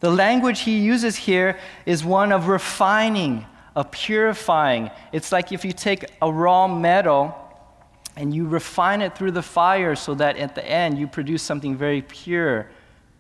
The 0.01 0.11
language 0.11 0.61
he 0.61 0.81
uses 0.81 1.17
here 1.17 1.59
is 1.87 2.05
one 2.05 2.31
of 2.31 2.49
refining, 2.49 3.47
of 3.75 3.91
purifying. 3.93 4.91
It's 5.11 5.33
like 5.33 5.53
if 5.53 5.65
you 5.65 5.73
take 5.73 6.05
a 6.21 6.31
raw 6.31 6.69
metal 6.69 7.35
and 8.15 8.35
you 8.35 8.47
refine 8.47 9.01
it 9.01 9.17
through 9.17 9.31
the 9.31 9.41
fire 9.41 9.97
so 9.97 10.15
that 10.17 10.37
at 10.37 10.55
the 10.55 10.69
end 10.69 10.99
you 10.99 11.07
produce 11.07 11.43
something 11.43 11.79
very 11.79 12.03
pure 12.03 12.69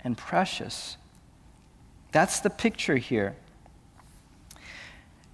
and 0.04 0.18
precious. 0.18 0.98
That's 2.12 2.40
the 2.40 2.50
picture 2.50 2.96
here. 2.96 3.34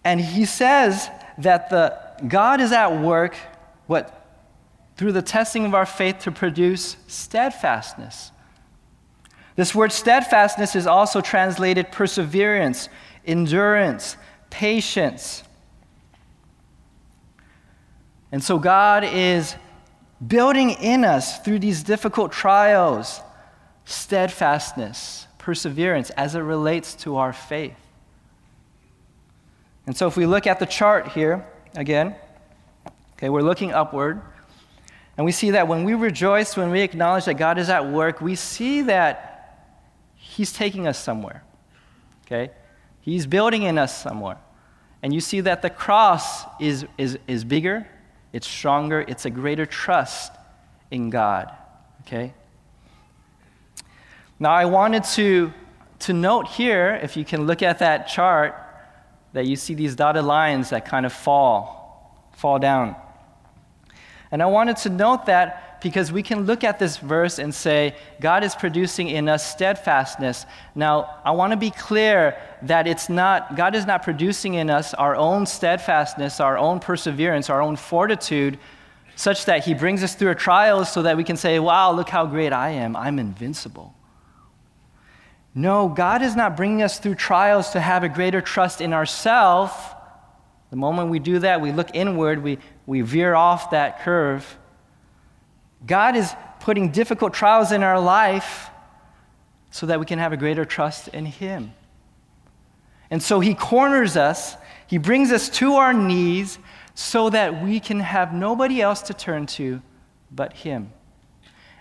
And 0.04 0.20
he 0.20 0.44
says 0.44 1.10
that 1.38 1.70
the 1.70 1.98
God 2.26 2.60
is 2.60 2.72
at 2.72 3.00
work 3.00 3.36
what 3.86 4.14
through 4.96 5.12
the 5.12 5.22
testing 5.22 5.64
of 5.64 5.74
our 5.74 5.86
faith 5.86 6.18
to 6.20 6.32
produce 6.32 6.96
steadfastness. 7.06 8.32
This 9.54 9.74
word 9.74 9.92
steadfastness 9.92 10.74
is 10.74 10.86
also 10.86 11.20
translated 11.20 11.92
perseverance, 11.92 12.88
endurance, 13.24 14.16
patience. 14.50 15.44
And 18.32 18.42
so 18.42 18.58
God 18.58 19.04
is 19.04 19.54
building 20.26 20.70
in 20.70 21.04
us 21.04 21.38
through 21.40 21.60
these 21.60 21.82
difficult 21.84 22.32
trials 22.32 23.20
steadfastness, 23.84 25.27
perseverance 25.48 26.10
as 26.10 26.34
it 26.34 26.40
relates 26.40 26.94
to 26.94 27.16
our 27.16 27.32
faith. 27.32 27.78
And 29.86 29.96
so 29.96 30.06
if 30.06 30.14
we 30.14 30.26
look 30.26 30.46
at 30.46 30.58
the 30.58 30.66
chart 30.66 31.08
here 31.12 31.46
again, 31.74 32.14
okay, 33.14 33.30
we're 33.30 33.40
looking 33.40 33.72
upward. 33.72 34.20
And 35.16 35.24
we 35.24 35.32
see 35.32 35.52
that 35.52 35.66
when 35.66 35.84
we 35.84 35.94
rejoice, 35.94 36.54
when 36.54 36.70
we 36.70 36.82
acknowledge 36.82 37.24
that 37.24 37.38
God 37.38 37.56
is 37.56 37.70
at 37.70 37.90
work, 37.90 38.20
we 38.20 38.34
see 38.34 38.82
that 38.82 39.70
He's 40.16 40.52
taking 40.52 40.86
us 40.86 41.02
somewhere. 41.02 41.42
Okay? 42.26 42.50
He's 43.00 43.24
building 43.26 43.62
in 43.62 43.78
us 43.78 44.02
somewhere. 44.02 44.36
And 45.02 45.14
you 45.14 45.20
see 45.22 45.40
that 45.40 45.62
the 45.62 45.70
cross 45.70 46.44
is, 46.60 46.84
is, 46.98 47.18
is 47.26 47.42
bigger, 47.44 47.88
it's 48.34 48.46
stronger, 48.46 49.00
it's 49.00 49.24
a 49.24 49.30
greater 49.30 49.64
trust 49.64 50.30
in 50.90 51.08
God. 51.08 51.50
Okay? 52.02 52.34
Now, 54.40 54.52
I 54.52 54.66
wanted 54.66 55.04
to, 55.04 55.52
to 56.00 56.12
note 56.12 56.46
here, 56.46 56.98
if 57.02 57.16
you 57.16 57.24
can 57.24 57.46
look 57.46 57.62
at 57.62 57.80
that 57.80 58.06
chart, 58.06 58.54
that 59.32 59.46
you 59.46 59.56
see 59.56 59.74
these 59.74 59.96
dotted 59.96 60.24
lines 60.24 60.70
that 60.70 60.84
kind 60.84 61.04
of 61.04 61.12
fall, 61.12 62.30
fall 62.36 62.58
down. 62.58 62.94
And 64.30 64.42
I 64.42 64.46
wanted 64.46 64.76
to 64.78 64.90
note 64.90 65.26
that 65.26 65.80
because 65.80 66.10
we 66.12 66.22
can 66.22 66.44
look 66.44 66.64
at 66.64 66.78
this 66.78 66.96
verse 66.96 67.38
and 67.38 67.54
say, 67.54 67.94
God 68.20 68.42
is 68.42 68.54
producing 68.54 69.08
in 69.08 69.28
us 69.28 69.48
steadfastness. 69.48 70.44
Now, 70.74 71.20
I 71.24 71.30
want 71.32 71.52
to 71.52 71.56
be 71.56 71.70
clear 71.70 72.36
that 72.62 72.86
it's 72.86 73.08
not, 73.08 73.56
God 73.56 73.74
is 73.74 73.86
not 73.86 74.02
producing 74.02 74.54
in 74.54 74.70
us 74.70 74.92
our 74.94 75.14
own 75.14 75.46
steadfastness, 75.46 76.40
our 76.40 76.58
own 76.58 76.80
perseverance, 76.80 77.48
our 77.48 77.62
own 77.62 77.76
fortitude, 77.76 78.58
such 79.14 79.44
that 79.46 79.64
He 79.64 79.74
brings 79.74 80.02
us 80.02 80.14
through 80.14 80.30
a 80.30 80.34
trial 80.34 80.84
so 80.84 81.02
that 81.02 81.16
we 81.16 81.24
can 81.24 81.36
say, 81.36 81.58
wow, 81.58 81.92
look 81.92 82.08
how 82.08 82.26
great 82.26 82.52
I 82.52 82.70
am. 82.70 82.96
I'm 82.96 83.18
invincible. 83.18 83.94
No, 85.58 85.88
God 85.88 86.22
is 86.22 86.36
not 86.36 86.56
bringing 86.56 86.82
us 86.82 87.00
through 87.00 87.16
trials 87.16 87.70
to 87.70 87.80
have 87.80 88.04
a 88.04 88.08
greater 88.08 88.40
trust 88.40 88.80
in 88.80 88.92
ourselves. 88.92 89.72
The 90.70 90.76
moment 90.76 91.10
we 91.10 91.18
do 91.18 91.40
that, 91.40 91.60
we 91.60 91.72
look 91.72 91.88
inward, 91.94 92.44
we, 92.44 92.58
we 92.86 93.00
veer 93.00 93.34
off 93.34 93.72
that 93.72 94.02
curve. 94.02 94.56
God 95.84 96.14
is 96.14 96.32
putting 96.60 96.92
difficult 96.92 97.34
trials 97.34 97.72
in 97.72 97.82
our 97.82 97.98
life 97.98 98.70
so 99.72 99.86
that 99.86 99.98
we 99.98 100.06
can 100.06 100.20
have 100.20 100.32
a 100.32 100.36
greater 100.36 100.64
trust 100.64 101.08
in 101.08 101.26
Him. 101.26 101.72
And 103.10 103.20
so 103.20 103.40
He 103.40 103.54
corners 103.54 104.16
us, 104.16 104.54
He 104.86 104.98
brings 104.98 105.32
us 105.32 105.48
to 105.58 105.74
our 105.74 105.92
knees 105.92 106.60
so 106.94 107.30
that 107.30 107.64
we 107.64 107.80
can 107.80 107.98
have 107.98 108.32
nobody 108.32 108.80
else 108.80 109.02
to 109.02 109.12
turn 109.12 109.46
to 109.46 109.82
but 110.30 110.52
Him. 110.52 110.92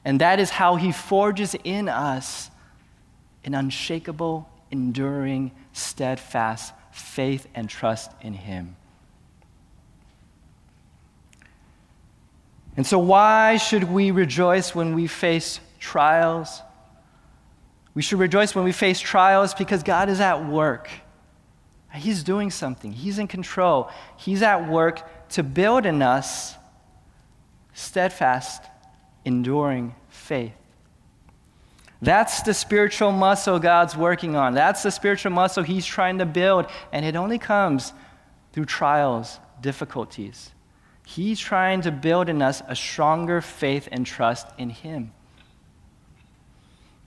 And 0.03 0.19
that 0.19 0.39
is 0.39 0.49
how 0.49 0.77
He 0.77 0.91
forges 0.91 1.55
in 1.63 1.87
us 1.87 2.49
an 3.47 3.55
unshakable, 3.55 4.47
enduring, 4.71 5.51
steadfast 5.71 6.73
faith 6.91 7.47
and 7.55 7.69
trust 7.69 8.11
in 8.21 8.33
Him. 8.33 8.75
And 12.75 12.85
so, 12.85 12.99
why 12.99 13.55
should 13.55 13.85
we 13.85 14.11
rejoice 14.11 14.75
when 14.75 14.93
we 14.93 15.07
face 15.07 15.61
trials? 15.79 16.61
We 17.93 18.01
should 18.01 18.19
rejoice 18.19 18.53
when 18.53 18.65
we 18.65 18.73
face 18.73 18.99
trials 18.99 19.53
because 19.53 19.81
God 19.81 20.09
is 20.09 20.19
at 20.19 20.45
work. 20.45 20.89
He's 21.93 22.23
doing 22.23 22.51
something, 22.51 22.91
He's 22.91 23.17
in 23.17 23.27
control. 23.27 23.89
He's 24.17 24.41
at 24.41 24.69
work 24.69 25.29
to 25.29 25.41
build 25.41 25.85
in 25.85 26.01
us 26.01 26.53
steadfast, 27.73 28.61
enduring 29.23 29.95
faith. 30.09 30.53
That's 32.01 32.43
the 32.43 32.53
spiritual 32.53 33.11
muscle 33.11 33.59
God's 33.59 33.97
working 33.97 34.35
on. 34.35 34.53
That's 34.53 34.83
the 34.83 34.91
spiritual 34.91 35.31
muscle 35.31 35.63
He's 35.63 35.85
trying 35.85 36.19
to 36.19 36.25
build, 36.25 36.67
and 36.91 37.03
it 37.05 37.15
only 37.15 37.39
comes 37.39 37.93
through 38.53 38.65
trials, 38.65 39.39
difficulties. 39.61 40.51
He's 41.05 41.39
trying 41.39 41.81
to 41.81 41.91
build 41.91 42.29
in 42.29 42.41
us 42.41 42.61
a 42.67 42.75
stronger 42.75 43.41
faith 43.41 43.87
and 43.91 44.05
trust 44.05 44.47
in 44.57 44.69
Him. 44.69 45.11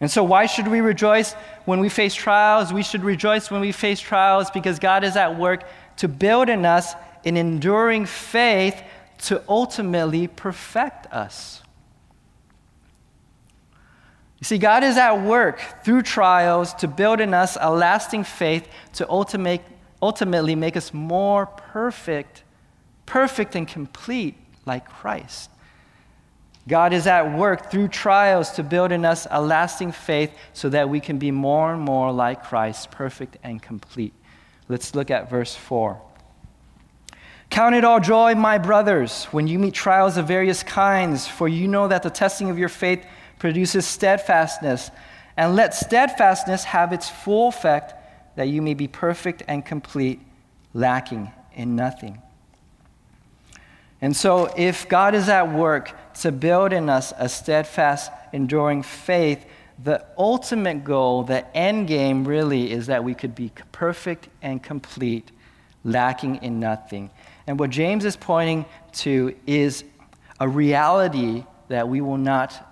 And 0.01 0.11
so, 0.11 0.25
why 0.25 0.47
should 0.47 0.67
we 0.67 0.81
rejoice 0.81 1.35
when 1.67 1.79
we 1.79 1.91
face 1.91 2.15
trials? 2.15 2.73
We 2.73 2.83
should 2.83 3.05
rejoice 3.05 3.51
when 3.51 3.61
we 3.61 3.73
face 3.73 4.01
trials 4.01 4.51
because 4.51 4.79
God 4.79 5.05
is 5.05 5.15
at 5.17 5.39
work 5.39 5.65
to 5.99 6.09
build 6.09 6.49
in 6.49 6.65
us 6.65 6.95
an 7.25 7.37
enduring 7.37 8.07
faith 8.07 8.83
to 9.25 9.43
ultimately 9.47 10.27
perfect 10.27 11.07
us. 11.13 11.63
You 14.41 14.45
see, 14.47 14.59
God 14.59 14.83
is 14.83 14.97
at 14.97 15.23
work 15.23 15.61
through 15.85 16.03
trials 16.03 16.73
to 16.75 16.89
build 16.89 17.21
in 17.21 17.35
us 17.35 17.59
a 17.61 17.71
lasting 17.71 18.25
faith 18.25 18.67
to 18.95 19.09
ultimate, 19.09 19.61
ultimately 20.01 20.55
make 20.55 20.77
us 20.79 20.95
more 20.95 21.45
perfect, 21.45 22.43
perfect 23.05 23.55
and 23.55 23.69
complete 23.69 24.35
like 24.65 24.89
Christ. 24.89 25.51
God 26.67 26.93
is 26.95 27.07
at 27.07 27.37
work 27.37 27.71
through 27.71 27.89
trials 27.89 28.53
to 28.53 28.63
build 28.63 28.93
in 28.93 29.05
us 29.05 29.27
a 29.31 29.43
lasting 29.43 29.93
faith 29.93 30.33
so 30.55 30.71
that 30.71 30.89
we 30.89 31.01
can 31.01 31.19
be 31.19 31.31
more 31.31 31.75
and 31.75 31.83
more 31.83 32.11
like 32.11 32.45
Christ, 32.45 32.91
perfect 32.91 33.37
and 33.43 33.61
complete. 33.61 34.15
Let's 34.69 34.95
look 34.95 35.11
at 35.11 35.29
verse 35.29 35.55
4. 35.55 36.01
Count 37.51 37.75
it 37.75 37.85
all 37.85 37.99
joy, 37.99 38.37
my 38.37 38.57
brothers, 38.59 39.25
when 39.27 39.49
you 39.49 39.59
meet 39.59 39.75
trials 39.75 40.17
of 40.17 40.29
various 40.29 40.63
kinds, 40.63 41.27
for 41.27 41.49
you 41.49 41.67
know 41.67 41.89
that 41.89 42.05
the 42.05 42.11
testing 42.11 42.49
of 42.49 42.59
your 42.59 42.69
faith 42.69 43.05
produces 43.41 43.85
steadfastness. 43.85 44.93
And 45.37 45.57
let 45.57 45.75
steadfastness 45.75 46.63
have 46.65 46.93
its 46.93 47.09
full 47.09 47.49
effect, 47.49 47.95
that 48.37 48.49
you 48.49 48.63
may 48.63 48.75
be 48.75 48.87
perfect 48.87 49.43
and 49.49 49.65
complete, 49.65 50.21
lacking 50.73 51.33
in 51.55 51.75
nothing. 51.75 52.23
And 54.01 54.17
so, 54.17 54.53
if 54.57 54.89
God 54.89 55.15
is 55.15 55.29
at 55.29 55.53
work 55.53 55.93
to 56.21 56.31
build 56.31 56.73
in 56.73 56.89
us 56.89 57.13
a 57.19 57.29
steadfast, 57.29 58.13
enduring 58.33 58.83
faith, 58.83 59.45
the 59.83 60.05
ultimate 60.17 60.85
goal, 60.85 61.23
the 61.23 61.57
end 61.57 61.89
game 61.89 62.27
really 62.27 62.71
is 62.71 62.87
that 62.87 63.03
we 63.03 63.15
could 63.15 63.35
be 63.35 63.51
perfect 63.73 64.29
and 64.43 64.63
complete, 64.63 65.31
lacking 65.85 66.37
in 66.37 66.61
nothing. 66.61 67.11
And 67.47 67.59
what 67.59 67.71
James 67.71 68.05
is 68.05 68.17
pointing 68.17 68.67
to 68.93 69.35
is 69.47 69.85
a 70.39 70.49
reality 70.49 71.45
that 71.69 71.89
we 71.89 72.01
will 72.01 72.19
not 72.19 72.70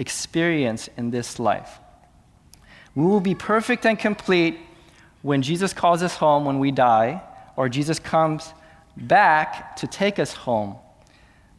experience 0.00 0.88
in 0.96 1.10
this 1.10 1.38
life. 1.38 1.78
We 2.96 3.04
will 3.04 3.20
be 3.20 3.36
perfect 3.36 3.86
and 3.86 3.96
complete 3.96 4.58
when 5.22 5.42
Jesus 5.42 5.72
calls 5.72 6.02
us 6.02 6.16
home 6.16 6.44
when 6.44 6.58
we 6.58 6.72
die, 6.72 7.22
or 7.54 7.68
Jesus 7.68 7.98
comes 7.98 8.52
back 8.96 9.76
to 9.76 9.86
take 9.86 10.18
us 10.18 10.32
home. 10.32 10.76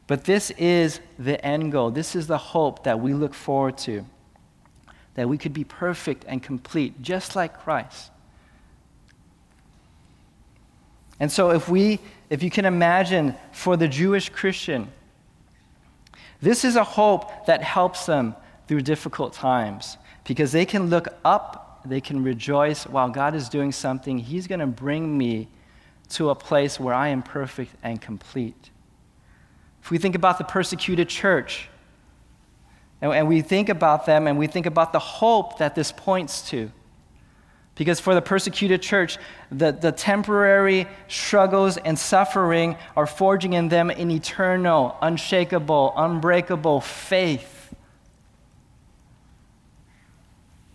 But 0.07 0.25
this 0.25 0.49
is 0.51 0.99
the 1.17 1.43
end 1.45 1.71
goal. 1.71 1.91
This 1.91 2.15
is 2.15 2.27
the 2.27 2.37
hope 2.37 2.83
that 2.83 2.99
we 2.99 3.13
look 3.13 3.33
forward 3.33 3.77
to. 3.79 4.05
That 5.13 5.29
we 5.29 5.37
could 5.37 5.53
be 5.53 5.63
perfect 5.63 6.25
and 6.27 6.41
complete, 6.41 7.01
just 7.01 7.35
like 7.35 7.57
Christ. 7.61 8.11
And 11.19 11.31
so, 11.31 11.51
if 11.51 11.69
we, 11.69 11.99
if 12.31 12.41
you 12.41 12.49
can 12.49 12.65
imagine 12.65 13.35
for 13.51 13.77
the 13.77 13.87
Jewish 13.87 14.29
Christian, 14.29 14.91
this 16.41 16.65
is 16.65 16.75
a 16.75 16.83
hope 16.83 17.45
that 17.45 17.61
helps 17.61 18.05
them 18.05 18.35
through 18.67 18.81
difficult 18.81 19.33
times 19.33 19.97
because 20.25 20.51
they 20.51 20.65
can 20.65 20.89
look 20.89 21.07
up, 21.23 21.81
they 21.85 22.01
can 22.01 22.23
rejoice 22.23 22.85
while 22.85 23.09
God 23.09 23.35
is 23.35 23.49
doing 23.49 23.71
something. 23.71 24.17
He's 24.17 24.47
going 24.47 24.59
to 24.59 24.67
bring 24.67 25.17
me 25.17 25.47
to 26.09 26.29
a 26.29 26.35
place 26.35 26.79
where 26.79 26.93
I 26.93 27.09
am 27.09 27.23
perfect 27.23 27.73
and 27.83 28.01
complete. 28.01 28.69
If 29.81 29.91
we 29.91 29.97
think 29.97 30.15
about 30.15 30.37
the 30.37 30.43
persecuted 30.43 31.09
church, 31.09 31.69
and, 33.01 33.27
we 33.27 33.41
think 33.41 33.69
about 33.69 34.05
them 34.05 34.27
and 34.27 34.37
we 34.37 34.45
think 34.45 34.67
about 34.67 34.93
the 34.93 34.99
hope 34.99 35.57
that 35.57 35.73
this 35.73 35.91
points 35.91 36.47
to, 36.49 36.71
because 37.75 37.99
for 37.99 38.13
the 38.13 38.21
persecuted 38.21 38.81
church, 38.81 39.17
the, 39.51 39.71
the 39.71 39.91
temporary 39.91 40.87
struggles 41.07 41.77
and 41.77 41.97
suffering 41.97 42.75
are 42.95 43.07
forging 43.07 43.53
in 43.53 43.69
them 43.69 43.89
an 43.89 44.11
eternal, 44.11 44.97
unshakable, 45.01 45.93
unbreakable 45.95 46.81
faith. 46.81 47.73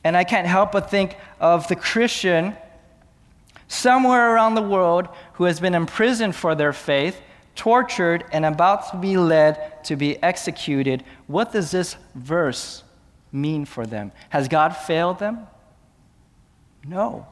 And 0.03 0.17
I 0.17 0.25
can't 0.25 0.47
help 0.47 0.73
but 0.73 0.91
think 0.91 1.17
of 1.41 1.69
the 1.69 1.77
Christian 1.77 2.57
somewhere 3.69 4.35
around 4.35 4.55
the 4.55 4.63
world 4.63 5.09
who 5.35 5.45
has 5.45 5.61
been 5.61 5.75
imprisoned 5.75 6.35
for 6.35 6.55
their 6.55 6.73
faith, 6.73 7.21
tortured, 7.57 8.25
and 8.33 8.45
about 8.45 8.91
to 8.91 8.97
be 8.97 9.17
led 9.17 9.85
to 9.85 9.97
be 9.97 10.23
executed. 10.23 11.05
What 11.27 11.53
does 11.53 11.73
this 11.73 11.97
verse 12.15 12.85
mean 13.33 13.65
for 13.65 13.85
them? 13.85 14.13
Has 14.31 14.49
God 14.49 14.77
failed 14.77 15.19
them? 15.19 15.47
No. 16.89 17.27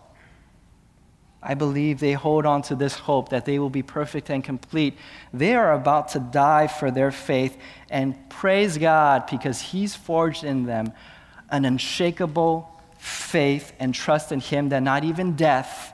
I 1.47 1.53
believe 1.53 2.01
they 2.01 2.15
hold 2.15 2.47
on 2.47 2.63
to 2.63 2.75
this 2.75 2.95
hope 2.95 3.29
that 3.29 3.45
they 3.45 3.59
will 3.59 3.71
be 3.71 3.83
perfect 3.83 4.31
and 4.31 4.43
complete. 4.43 4.97
They 5.33 5.55
are 5.55 5.75
about 5.75 6.09
to 6.11 6.19
die 6.19 6.69
for 6.69 6.91
their 6.91 7.11
faith, 7.11 7.57
and 7.91 8.17
praise 8.31 8.79
God 8.79 9.27
because 9.31 9.61
He's 9.61 9.95
forged 9.95 10.43
in 10.43 10.65
them 10.65 10.93
an 11.51 11.67
unshakable 11.67 12.71
faith 12.99 13.75
and 13.79 13.95
trust 13.95 14.33
in 14.33 14.41
Him 14.41 14.71
that 14.71 14.83
not 14.83 15.05
even 15.05 15.37
death 15.37 15.93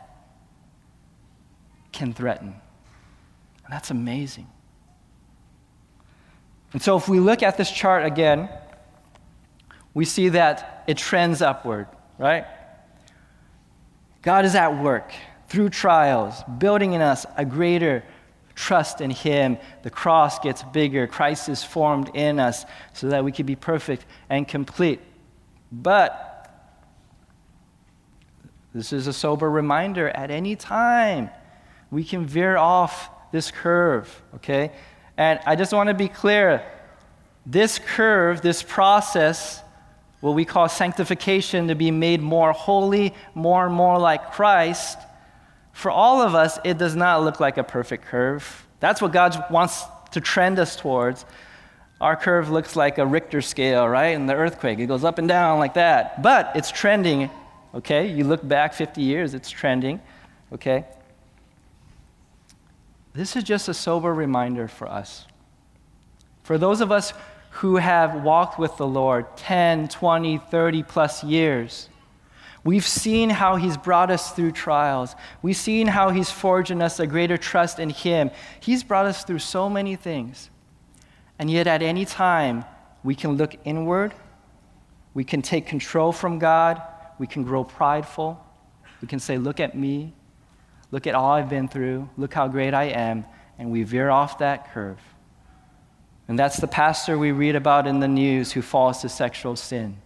can 1.90 2.12
threaten. 2.12 2.55
And 3.64 3.73
that's 3.73 3.90
amazing. 3.90 4.46
And 6.73 6.81
so, 6.81 6.96
if 6.96 7.09
we 7.09 7.18
look 7.18 7.42
at 7.42 7.57
this 7.57 7.73
chart 7.73 8.07
again, 8.07 8.49
we 9.94 10.05
see 10.05 10.29
that 10.29 10.85
it 10.87 10.96
trends 10.96 11.42
upward, 11.42 11.88
right? 12.18 12.46
God 14.23 14.45
is 14.45 14.55
at 14.55 14.83
work 14.83 15.13
through 15.49 15.71
trials, 15.71 16.43
building 16.59 16.93
in 16.93 17.01
us 17.01 17.27
a 17.37 17.45
greater 17.45 18.05
trust 18.55 19.01
in 19.01 19.11
Him. 19.11 19.59
The 19.83 19.91
cross 19.91 20.39
gets 20.39 20.63
bigger, 20.63 21.07
Christ 21.07 21.49
is 21.49 21.65
formed 21.65 22.11
in 22.15 22.39
us 22.39 22.65
so 22.93 23.09
that 23.09 23.25
we 23.25 23.33
can 23.33 23.47
be 23.47 23.57
perfect 23.57 24.05
and 24.29 24.47
complete. 24.47 25.01
But 25.73 26.27
this 28.75 28.93
is 28.93 29.07
a 29.07 29.13
sober 29.13 29.51
reminder 29.51 30.09
at 30.11 30.31
any 30.31 30.55
time 30.55 31.31
we 31.91 32.05
can 32.05 32.27
veer 32.27 32.57
off 32.57 33.11
this 33.33 33.51
curve, 33.51 34.23
okay? 34.37 34.71
And 35.17 35.41
I 35.47 35.57
just 35.57 35.73
want 35.73 35.89
to 35.89 35.95
be 35.95 36.09
clear 36.09 36.65
this 37.47 37.79
curve, 37.79 38.43
this 38.43 38.63
process, 38.63 39.63
what 40.21 40.35
we 40.35 40.45
call 40.45 40.69
sanctification, 40.69 41.69
to 41.69 41.75
be 41.75 41.91
made 41.91 42.21
more 42.21 42.53
holy, 42.53 43.15
more 43.35 43.67
and 43.67 43.75
more 43.75 43.99
like 43.99 44.33
Christ, 44.33 44.99
for 45.73 45.91
all 45.91 46.21
of 46.21 46.35
us, 46.35 46.59
it 46.65 46.79
does 46.79 46.95
not 46.95 47.23
look 47.23 47.41
like 47.41 47.57
a 47.57 47.65
perfect 47.65 48.05
curve. 48.05 48.67
That's 48.81 49.01
what 49.01 49.13
God 49.13 49.45
wants 49.51 49.85
to 50.13 50.21
trend 50.21 50.59
us 50.59 50.77
towards. 50.77 51.25
Our 52.01 52.17
curve 52.17 52.51
looks 52.51 52.77
like 52.77 52.99
a 52.99 53.07
Richter 53.07 53.41
scale, 53.41 53.89
right? 53.89 54.09
In 54.09 54.27
the 54.27 54.35
earthquake, 54.35 54.79
it 54.79 54.87
goes 54.87 55.05
up 55.05 55.19
and 55.19 55.29
down 55.29 55.59
like 55.59 55.75
that. 55.75 56.23
But 56.23 56.53
it's 56.55 56.71
trending, 56.71 57.31
okay? 57.75 58.07
You 58.07 58.25
look 58.25 58.47
back 58.47 58.75
50 58.75 59.01
years, 59.01 59.35
it's 59.35 59.51
trending, 59.51 60.01
okay? 60.53 60.85
This 63.13 63.37
is 63.37 63.45
just 63.45 63.69
a 63.69 63.75
sober 63.75 64.13
reminder 64.13 64.69
for 64.69 64.89
us. 64.89 65.27
For 66.43 66.59
those 66.59 66.81
of 66.81 66.91
us 66.91 67.13
who 67.51 67.77
have 67.77 68.23
walked 68.23 68.59
with 68.59 68.77
the 68.77 68.87
Lord 68.87 69.37
10, 69.37 69.89
20, 69.89 70.39
30 70.39 70.83
plus 70.85 71.25
years, 71.25 71.89
we've 72.65 72.87
seen 72.87 73.31
how 73.31 73.57
He's 73.57 73.77
brought 73.77 74.11
us 74.11 74.33
through 74.33 74.53
trials. 74.53 75.15
We've 75.43 75.57
seen 75.57 75.87
how 75.87 76.11
He's 76.11 76.31
forged 76.31 76.71
in 76.71 76.81
us 76.81 77.01
a 77.01 77.07
greater 77.07 77.37
trust 77.37 77.79
in 77.79 77.91
Him. 77.91 78.31
He's 78.61 78.83
brought 78.83 79.07
us 79.07 79.25
through 79.25 79.41
so 79.41 79.69
many 79.69 79.97
things. 79.97 80.51
And 81.39 81.51
yet, 81.51 81.67
at 81.67 81.83
any 81.83 82.05
time, 82.05 82.65
we 83.03 83.15
can 83.15 83.33
look 83.33 83.55
inward, 83.65 84.15
we 85.15 85.25
can 85.25 85.43
take 85.43 85.67
control 85.67 86.13
from 86.13 86.39
God, 86.39 86.81
we 87.19 87.27
can 87.27 87.45
grow 87.45 87.65
prideful, 87.65 88.45
we 89.01 89.09
can 89.09 89.19
say, 89.19 89.39
Look 89.39 89.59
at 89.59 89.75
me, 89.75 90.13
Look 90.91 91.07
at 91.07 91.15
all 91.15 91.33
I've 91.33 91.49
been 91.49 91.69
through. 91.69 92.09
Look 92.17 92.35
how 92.35 92.49
great 92.49 92.75
I 92.75 92.85
am. 92.85 93.25
And 93.59 93.71
we 93.71 93.83
veer 93.83 94.11
off 94.11 94.39
that 94.39 94.73
curve. 94.73 94.99
And 96.31 96.38
that's 96.38 96.57
the 96.57 96.66
pastor 96.66 97.19
we 97.19 97.33
read 97.33 97.57
about 97.57 97.87
in 97.87 98.01
the 98.01 98.09
news 98.09 98.53
who 98.53 98.62
falls 98.62 99.03
to 99.03 99.11
sexual 99.11 99.57
sin. 99.57 99.99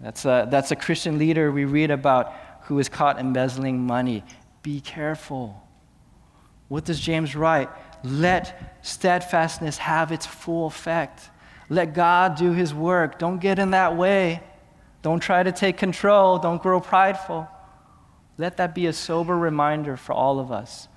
That's 0.00 0.24
a, 0.24 0.48
that's 0.50 0.70
a 0.70 0.76
Christian 0.76 1.18
leader 1.18 1.52
we 1.52 1.66
read 1.66 1.90
about 1.90 2.32
who 2.62 2.78
is 2.78 2.88
caught 2.88 3.18
embezzling 3.18 3.86
money. 3.86 4.24
Be 4.62 4.80
careful. 4.80 5.62
What 6.68 6.86
does 6.86 6.98
James 6.98 7.36
write? 7.36 7.68
let 8.04 8.78
steadfastness 8.82 9.78
have 9.78 10.12
its 10.12 10.26
full 10.26 10.66
effect. 10.66 11.30
Let 11.70 11.94
God 11.94 12.36
do 12.36 12.52
his 12.52 12.74
work. 12.74 13.18
Don't 13.18 13.38
get 13.38 13.58
in 13.58 13.70
that 13.70 13.96
way. 13.96 14.42
Don't 15.02 15.20
try 15.20 15.42
to 15.42 15.50
take 15.50 15.78
control. 15.78 16.38
Don't 16.38 16.62
grow 16.62 16.80
prideful. 16.80 17.48
Let 18.36 18.58
that 18.58 18.74
be 18.74 18.86
a 18.86 18.92
sober 18.92 19.36
reminder 19.36 19.96
for 19.96 20.12
all 20.12 20.38
of 20.38 20.52
us. 20.52 20.88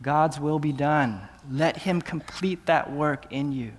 God's 0.00 0.38
will 0.38 0.58
be 0.58 0.72
done. 0.72 1.20
Let 1.50 1.78
him 1.78 2.00
complete 2.00 2.66
that 2.66 2.92
work 2.92 3.26
in 3.30 3.52
you. 3.52 3.72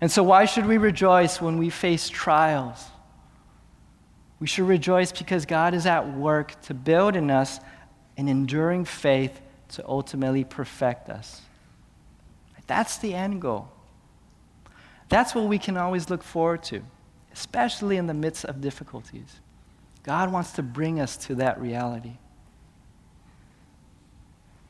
And 0.00 0.10
so, 0.10 0.22
why 0.22 0.44
should 0.44 0.66
we 0.66 0.76
rejoice 0.76 1.40
when 1.40 1.58
we 1.58 1.70
face 1.70 2.08
trials? 2.08 2.84
We 4.40 4.46
should 4.46 4.68
rejoice 4.68 5.12
because 5.12 5.46
God 5.46 5.72
is 5.72 5.86
at 5.86 6.12
work 6.14 6.60
to 6.62 6.74
build 6.74 7.16
in 7.16 7.30
us 7.30 7.60
an 8.16 8.28
enduring 8.28 8.84
faith 8.84 9.40
to 9.68 9.84
ultimately 9.88 10.44
perfect 10.44 11.08
us. 11.08 11.40
That's 12.66 12.98
the 12.98 13.14
end 13.14 13.40
goal. 13.42 13.68
That's 15.08 15.34
what 15.34 15.44
we 15.44 15.58
can 15.58 15.76
always 15.76 16.10
look 16.10 16.22
forward 16.22 16.62
to, 16.64 16.82
especially 17.32 17.96
in 17.96 18.06
the 18.06 18.14
midst 18.14 18.44
of 18.44 18.60
difficulties. 18.60 19.40
God 20.02 20.32
wants 20.32 20.52
to 20.52 20.62
bring 20.62 21.00
us 21.00 21.16
to 21.18 21.34
that 21.36 21.60
reality. 21.60 22.18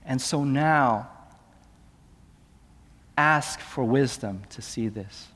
And 0.04 0.20
so 0.20 0.44
now, 0.44 1.08
ask 3.16 3.60
for 3.60 3.84
wisdom 3.84 4.42
to 4.50 4.60
see 4.60 4.88
this. 4.88 5.28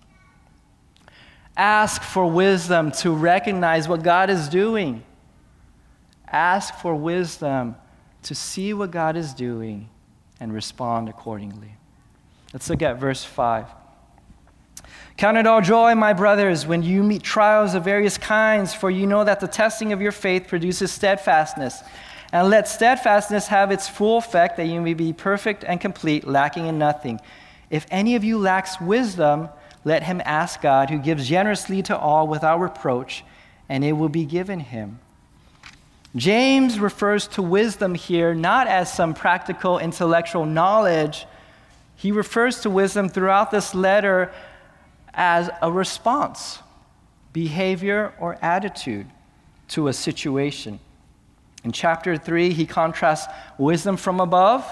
Ask 1.57 2.02
for 2.02 2.26
wisdom 2.26 2.92
to 2.92 3.12
recognize 3.12 3.88
what 3.88 4.02
God 4.02 4.31
is 4.31 4.48
doing. 4.48 5.02
Ask 6.31 6.74
for 6.74 6.94
wisdom 6.94 7.76
to 8.22 8.35
see 8.35 8.72
what 8.74 8.90
God 8.90 9.16
is 9.16 9.35
doing 9.35 9.88
and 10.38 10.52
respond 10.52 11.09
accordingly. 11.09 11.74
Let's 12.52 12.70
look 12.70 12.83
at 12.83 12.98
verse 12.98 13.24
5. 13.24 13.66
Count 15.16 15.37
it 15.37 15.48
all 15.48 15.61
joy, 15.61 15.96
my 15.96 16.12
brothers, 16.12 16.64
when 16.64 16.85
you 16.85 17.02
meet 17.02 17.24
trials 17.24 17.74
of 17.74 17.83
various 17.83 18.16
kinds, 18.16 18.72
for 18.72 18.88
you 18.88 19.04
know 19.04 19.24
that 19.24 19.40
the 19.40 19.48
testing 19.48 19.92
of 19.92 20.00
your 20.00 20.12
faith 20.12 20.46
produces 20.46 20.92
steadfastness. 20.92 21.83
And 22.33 22.51
let 22.51 22.69
steadfastness 22.69 23.47
have 23.49 23.71
its 23.71 23.88
full 23.88 24.19
effect, 24.19 24.59
that 24.59 24.67
you 24.67 24.81
may 24.81 24.95
be 24.95 25.12
perfect 25.12 25.64
and 25.64 25.81
complete, 25.81 26.27
lacking 26.27 26.67
in 26.67 26.79
nothing. 26.79 27.21
If 27.71 27.87
any 27.91 28.17
of 28.17 28.25
you 28.25 28.38
lacks 28.38 28.81
wisdom, 28.81 29.49
let 29.85 30.03
him 30.03 30.21
ask 30.25 30.61
God, 30.61 30.91
who 30.91 30.99
gives 30.99 31.29
generously 31.29 31.83
to 31.85 31.97
all 31.97 32.27
without 32.27 32.61
reproach, 32.61 33.25
and 33.69 33.85
it 33.85 33.93
will 33.93 34.09
be 34.09 34.25
given 34.25 34.61
him. 34.61 34.99
James 36.17 36.81
refers 36.81 37.29
to 37.29 37.43
wisdom 37.43 37.95
here 37.95 38.35
not 38.35 38.67
as 38.67 38.93
some 38.93 39.14
practical 39.14 39.79
intellectual 39.79 40.47
knowledge. 40.47 41.27
He 41.97 42.12
refers 42.12 42.61
to 42.62 42.71
wisdom 42.71 43.09
throughout 43.09 43.51
this 43.51 43.75
letter 43.75 44.33
as 45.14 45.51
a 45.62 45.71
response, 45.71 46.61
behavior, 47.33 48.14
or 48.19 48.38
attitude 48.43 49.07
to 49.69 49.88
a 49.88 49.93
situation. 49.93 50.81
In 51.64 51.73
chapter 51.73 52.16
3, 52.16 52.53
he 52.53 52.66
contrasts 52.66 53.33
wisdom 53.59 53.97
from 53.97 54.21
above, 54.21 54.64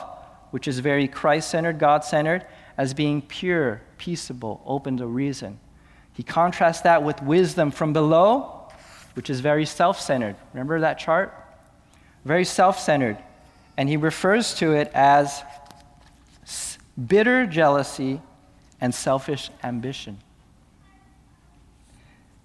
which 0.51 0.69
is 0.69 0.79
very 0.79 1.09
Christ 1.09 1.51
centered, 1.51 1.79
God 1.79 2.05
centered, 2.05 2.47
as 2.79 2.95
being 2.95 3.23
pure, 3.23 3.83
peaceable, 3.99 4.63
open 4.65 4.97
to 4.99 5.07
reason. 5.07 5.59
He 6.13 6.23
contrasts 6.23 6.83
that 6.83 7.03
with 7.03 7.23
wisdom 7.23 7.71
from 7.71 7.93
below, 7.93 8.69
which 9.15 9.31
is 9.31 9.41
very 9.41 9.67
self 9.67 10.01
centered. 10.01 10.37
Remember 10.53 10.81
that 10.81 10.99
chart? 10.99 11.35
Very 12.25 12.45
self 12.45 12.79
centered. 12.79 13.19
And 13.77 13.89
he 13.89 13.97
refers 13.97 14.55
to 14.55 14.73
it 14.73 14.91
as 14.95 15.43
bitter 17.07 17.47
jealousy 17.47 18.21
and 18.81 18.95
selfish 18.95 19.51
ambition. 19.63 20.19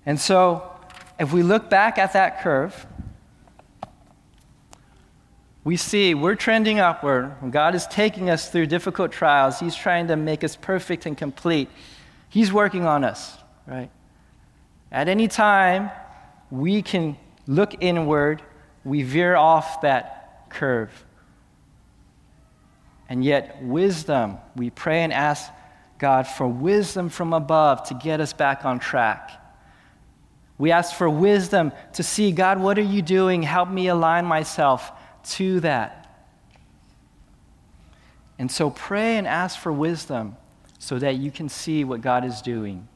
And 0.05 0.19
so, 0.19 0.69
if 1.19 1.31
we 1.31 1.43
look 1.43 1.69
back 1.69 1.97
at 1.97 2.13
that 2.13 2.41
curve, 2.41 2.85
we 5.63 5.77
see 5.77 6.13
we're 6.13 6.35
trending 6.35 6.79
upward. 6.79 7.35
God 7.51 7.75
is 7.75 7.85
taking 7.87 8.29
us 8.29 8.49
through 8.49 8.67
difficult 8.67 9.11
trials. 9.11 9.59
He's 9.59 9.75
trying 9.75 10.07
to 10.07 10.15
make 10.15 10.43
us 10.43 10.55
perfect 10.55 11.05
and 11.05 11.17
complete. 11.17 11.69
He's 12.29 12.51
working 12.51 12.85
on 12.85 13.03
us, 13.03 13.37
right? 13.67 13.89
At 14.91 15.07
any 15.07 15.27
time, 15.27 15.91
we 16.49 16.81
can 16.81 17.17
look 17.47 17.75
inward, 17.81 18.41
we 18.83 19.03
veer 19.03 19.35
off 19.35 19.81
that 19.81 20.49
curve. 20.49 21.05
And 23.07 23.23
yet, 23.23 23.61
wisdom, 23.61 24.37
we 24.55 24.69
pray 24.69 25.03
and 25.03 25.13
ask 25.13 25.51
God 25.97 26.25
for 26.25 26.47
wisdom 26.47 27.09
from 27.09 27.33
above 27.33 27.87
to 27.89 27.93
get 27.93 28.19
us 28.19 28.33
back 28.33 28.65
on 28.65 28.79
track. 28.79 29.31
We 30.57 30.71
ask 30.71 30.95
for 30.95 31.09
wisdom 31.09 31.71
to 31.93 32.03
see, 32.03 32.31
God, 32.31 32.59
what 32.59 32.77
are 32.77 32.83
you 32.83 33.01
doing? 33.01 33.43
Help 33.43 33.69
me 33.69 33.87
align 33.87 34.25
myself 34.25 34.91
to 35.23 35.59
that. 35.61 36.01
And 38.37 38.51
so 38.51 38.69
pray 38.69 39.17
and 39.17 39.27
ask 39.27 39.59
for 39.59 39.71
wisdom 39.71 40.35
so 40.79 40.97
that 40.97 41.15
you 41.17 41.29
can 41.29 41.47
see 41.47 41.83
what 41.83 42.01
God 42.01 42.25
is 42.25 42.41
doing. 42.41 42.87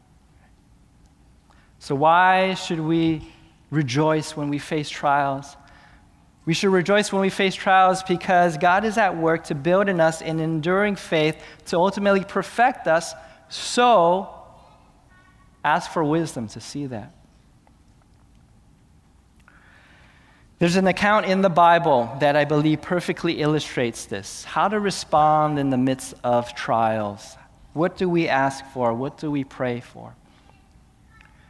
So, 1.79 1.93
why 1.93 2.55
should 2.55 2.79
we 2.79 3.31
rejoice 3.69 4.35
when 4.35 4.49
we 4.49 4.57
face 4.57 4.89
trials? 4.89 5.55
We 6.45 6.53
should 6.53 6.71
rejoice 6.71 7.11
when 7.11 7.21
we 7.21 7.29
face 7.29 7.55
trials 7.55 8.03
because 8.03 8.57
God 8.57 8.85
is 8.85 8.97
at 8.97 9.17
work 9.17 9.45
to 9.45 9.55
build 9.55 9.89
in 9.89 9.99
us 9.99 10.21
an 10.21 10.39
enduring 10.39 10.95
faith 10.95 11.37
to 11.67 11.77
ultimately 11.77 12.23
perfect 12.23 12.87
us. 12.87 13.13
So, 13.49 14.29
ask 15.63 15.91
for 15.91 16.03
wisdom 16.03 16.47
to 16.49 16.59
see 16.59 16.87
that. 16.87 17.14
There's 20.57 20.77
an 20.77 20.87
account 20.87 21.25
in 21.25 21.41
the 21.41 21.49
Bible 21.49 22.15
that 22.19 22.37
I 22.37 22.45
believe 22.45 22.81
perfectly 22.81 23.41
illustrates 23.41 24.05
this 24.05 24.45
how 24.45 24.69
to 24.69 24.79
respond 24.79 25.59
in 25.59 25.69
the 25.69 25.77
midst 25.77 26.13
of 26.23 26.55
trials. 26.55 27.35
What 27.73 27.97
do 27.97 28.07
we 28.07 28.29
ask 28.29 28.63
for? 28.67 28.93
What 28.93 29.17
do 29.17 29.29
we 29.29 29.43
pray 29.43 29.81
for? 29.81 30.15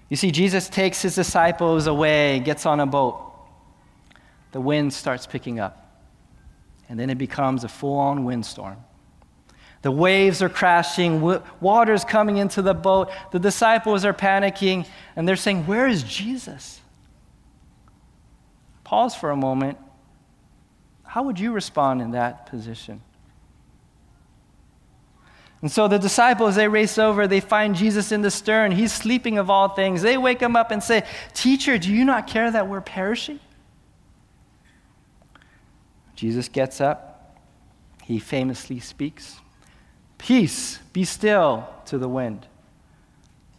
You 0.10 0.18
see, 0.18 0.32
Jesus 0.32 0.70
takes 0.70 1.04
his 1.04 1.14
disciples 1.14 1.86
away, 1.86 2.40
gets 2.40 2.66
on 2.66 2.80
a 2.80 2.88
boat. 2.88 3.22
The 4.54 4.62
wind 4.62 4.92
starts 4.92 5.28
picking 5.28 5.60
up, 5.60 6.02
and 6.90 7.00
then 7.00 7.10
it 7.12 7.18
becomes 7.18 7.64
a 7.64 7.68
full 7.68 7.98
on 7.98 8.24
windstorm. 8.24 8.78
The 9.84 9.92
waves 9.92 10.42
are 10.42 10.50
crashing, 10.50 11.22
water's 11.60 12.04
coming 12.04 12.38
into 12.38 12.64
the 12.64 12.74
boat. 12.74 13.12
The 13.32 13.38
disciples 13.38 14.04
are 14.04 14.14
panicking, 14.14 14.88
and 15.16 15.28
they're 15.28 15.36
saying, 15.36 15.68
Where 15.68 15.88
is 15.88 16.02
Jesus? 16.02 16.82
Pause 18.86 19.16
for 19.16 19.32
a 19.32 19.36
moment. 19.36 19.78
How 21.04 21.24
would 21.24 21.40
you 21.40 21.52
respond 21.52 22.02
in 22.02 22.12
that 22.12 22.46
position? 22.46 23.02
And 25.62 25.72
so 25.72 25.88
the 25.88 25.98
disciples, 25.98 26.56
they 26.56 26.68
race 26.68 26.98
over, 26.98 27.28
they 27.28 27.40
find 27.40 27.76
Jesus 27.76 28.12
in 28.12 28.22
the 28.22 28.30
stern. 28.30 28.72
He's 28.72 28.94
sleeping 28.94 29.40
of 29.40 29.50
all 29.50 29.70
things. 29.70 30.04
They 30.04 30.18
wake 30.18 30.40
him 30.40 30.56
up 30.56 30.70
and 30.70 30.84
say, 30.84 31.04
Teacher, 31.34 31.78
do 31.78 31.92
you 31.92 32.06
not 32.06 32.28
care 32.28 32.52
that 32.52 32.68
we're 32.68 32.82
perishing? 32.82 33.40
Jesus 36.16 36.48
gets 36.48 36.80
up. 36.80 37.40
He 38.04 38.20
famously 38.20 38.80
speaks, 38.80 39.40
Peace, 40.20 40.78
be 40.94 41.04
still 41.04 41.68
to 41.86 41.98
the 41.98 42.08
wind. 42.08 42.46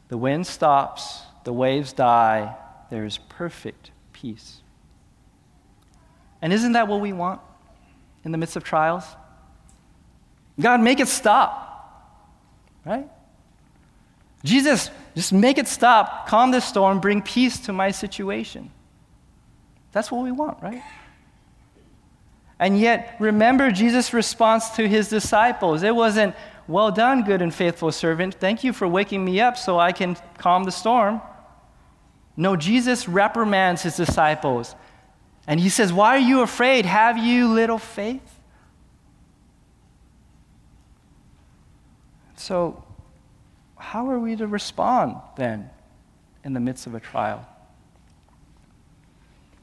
The 0.09 0.17
wind 0.17 0.47
stops, 0.47 1.23
the 1.43 1.53
waves 1.53 1.93
die, 1.93 2.55
there 2.91 3.05
is 3.05 3.19
perfect 3.19 3.91
peace. 4.13 4.61
And 6.43 6.53
isn't 6.53 6.73
that 6.73 6.89
what 6.89 7.01
we 7.01 7.13
want 7.13 7.41
in 8.25 8.33
the 8.33 8.39
midst 8.39 8.57
of 8.57 8.65
trials? 8.65 9.05
God, 10.61 10.81
make 10.81 11.01
it 11.01 11.09
stop. 11.09 11.63
Right? 12.85 13.09
Jesus, 14.45 14.91
just 15.15 15.33
make 15.33 15.59
it 15.59 15.67
stop, 15.67 16.29
calm 16.29 16.51
the 16.51 16.61
storm, 16.61 17.01
bring 17.01 17.21
peace 17.21 17.59
to 17.61 17.73
my 17.73 17.91
situation. 17.91 18.71
That's 19.93 20.13
what 20.13 20.23
we 20.23 20.31
want, 20.31 20.63
right? 20.63 20.83
And 22.59 22.79
yet, 22.79 23.17
remember 23.19 23.71
Jesus' 23.71 24.13
response 24.13 24.71
to 24.71 24.89
his 24.89 25.09
disciples. 25.09 25.83
It 25.83 25.95
wasn't, 25.95 26.35
well 26.69 26.91
done, 26.91 27.23
good 27.23 27.43
and 27.43 27.55
faithful 27.55 27.93
servant. 27.93 28.35
Thank 28.35 28.65
you 28.65 28.73
for 28.73 28.89
waking 28.89 29.25
me 29.25 29.41
up 29.41 29.57
so 29.57 29.79
I 29.79 29.93
can 29.93 30.17
calm 30.39 30.65
the 30.65 30.73
storm. 30.73 31.21
No, 32.37 32.57
Jesus 32.57 33.09
reprimands 33.09 33.83
his 33.83 33.97
disciples 33.97 34.75
and 35.47 35.61
he 35.61 35.69
says, 35.69 35.93
Why 35.93 36.17
are 36.17 36.21
you 36.21 36.41
afraid? 36.41 36.87
Have 36.87 37.19
you 37.19 37.49
little 37.49 37.79
faith? 37.79 38.41
So, 42.37 42.85
how 43.77 44.11
are 44.11 44.19
we 44.19 44.37
to 44.37 44.47
respond 44.47 45.17
then 45.37 45.71
in 46.45 46.53
the 46.53 46.61
midst 46.61 46.87
of 46.87 46.95
a 46.95 47.01
trial? 47.01 47.47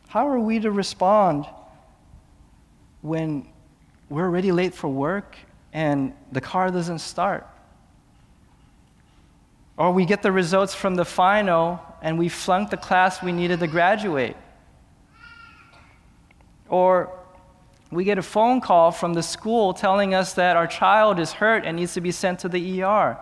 How 0.08 0.28
are 0.28 0.40
we 0.40 0.60
to 0.60 0.72
respond 0.72 1.46
when 3.02 3.48
we're 4.10 4.26
already 4.26 4.52
late 4.52 4.74
for 4.74 4.88
work 4.88 5.36
and 5.74 6.14
the 6.32 6.40
car 6.40 6.70
doesn't 6.70 7.00
start. 7.00 7.48
Or 9.76 9.92
we 9.92 10.06
get 10.06 10.22
the 10.22 10.32
results 10.32 10.76
from 10.76 10.96
the 10.96 11.04
final 11.04 11.82
and 12.02 12.20
we 12.20 12.30
flunked 12.30 12.72
the 12.72 12.78
class 12.78 13.24
we 13.24 13.32
needed 13.32 13.60
to 13.60 13.68
graduate. 13.68 14.38
Or 16.74 17.12
we 17.92 18.04
get 18.04 18.18
a 18.18 18.24
phone 18.24 18.60
call 18.60 18.90
from 18.90 19.14
the 19.14 19.22
school 19.22 19.76
telling 19.76 20.16
us 20.16 20.34
that 20.34 20.56
our 20.56 20.66
child 20.66 21.20
is 21.20 21.34
hurt 21.34 21.66
and 21.66 21.78
needs 21.78 21.94
to 21.94 22.02
be 22.02 22.10
sent 22.10 22.40
to 22.40 22.50
the 22.50 22.82
ER. 22.82 23.20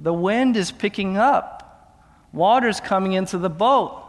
The 0.00 0.12
wind 0.12 0.56
is 0.56 0.72
picking 0.72 1.16
up, 1.16 2.02
water's 2.32 2.80
coming 2.80 3.12
into 3.12 3.38
the 3.38 3.48
boat. 3.48 4.02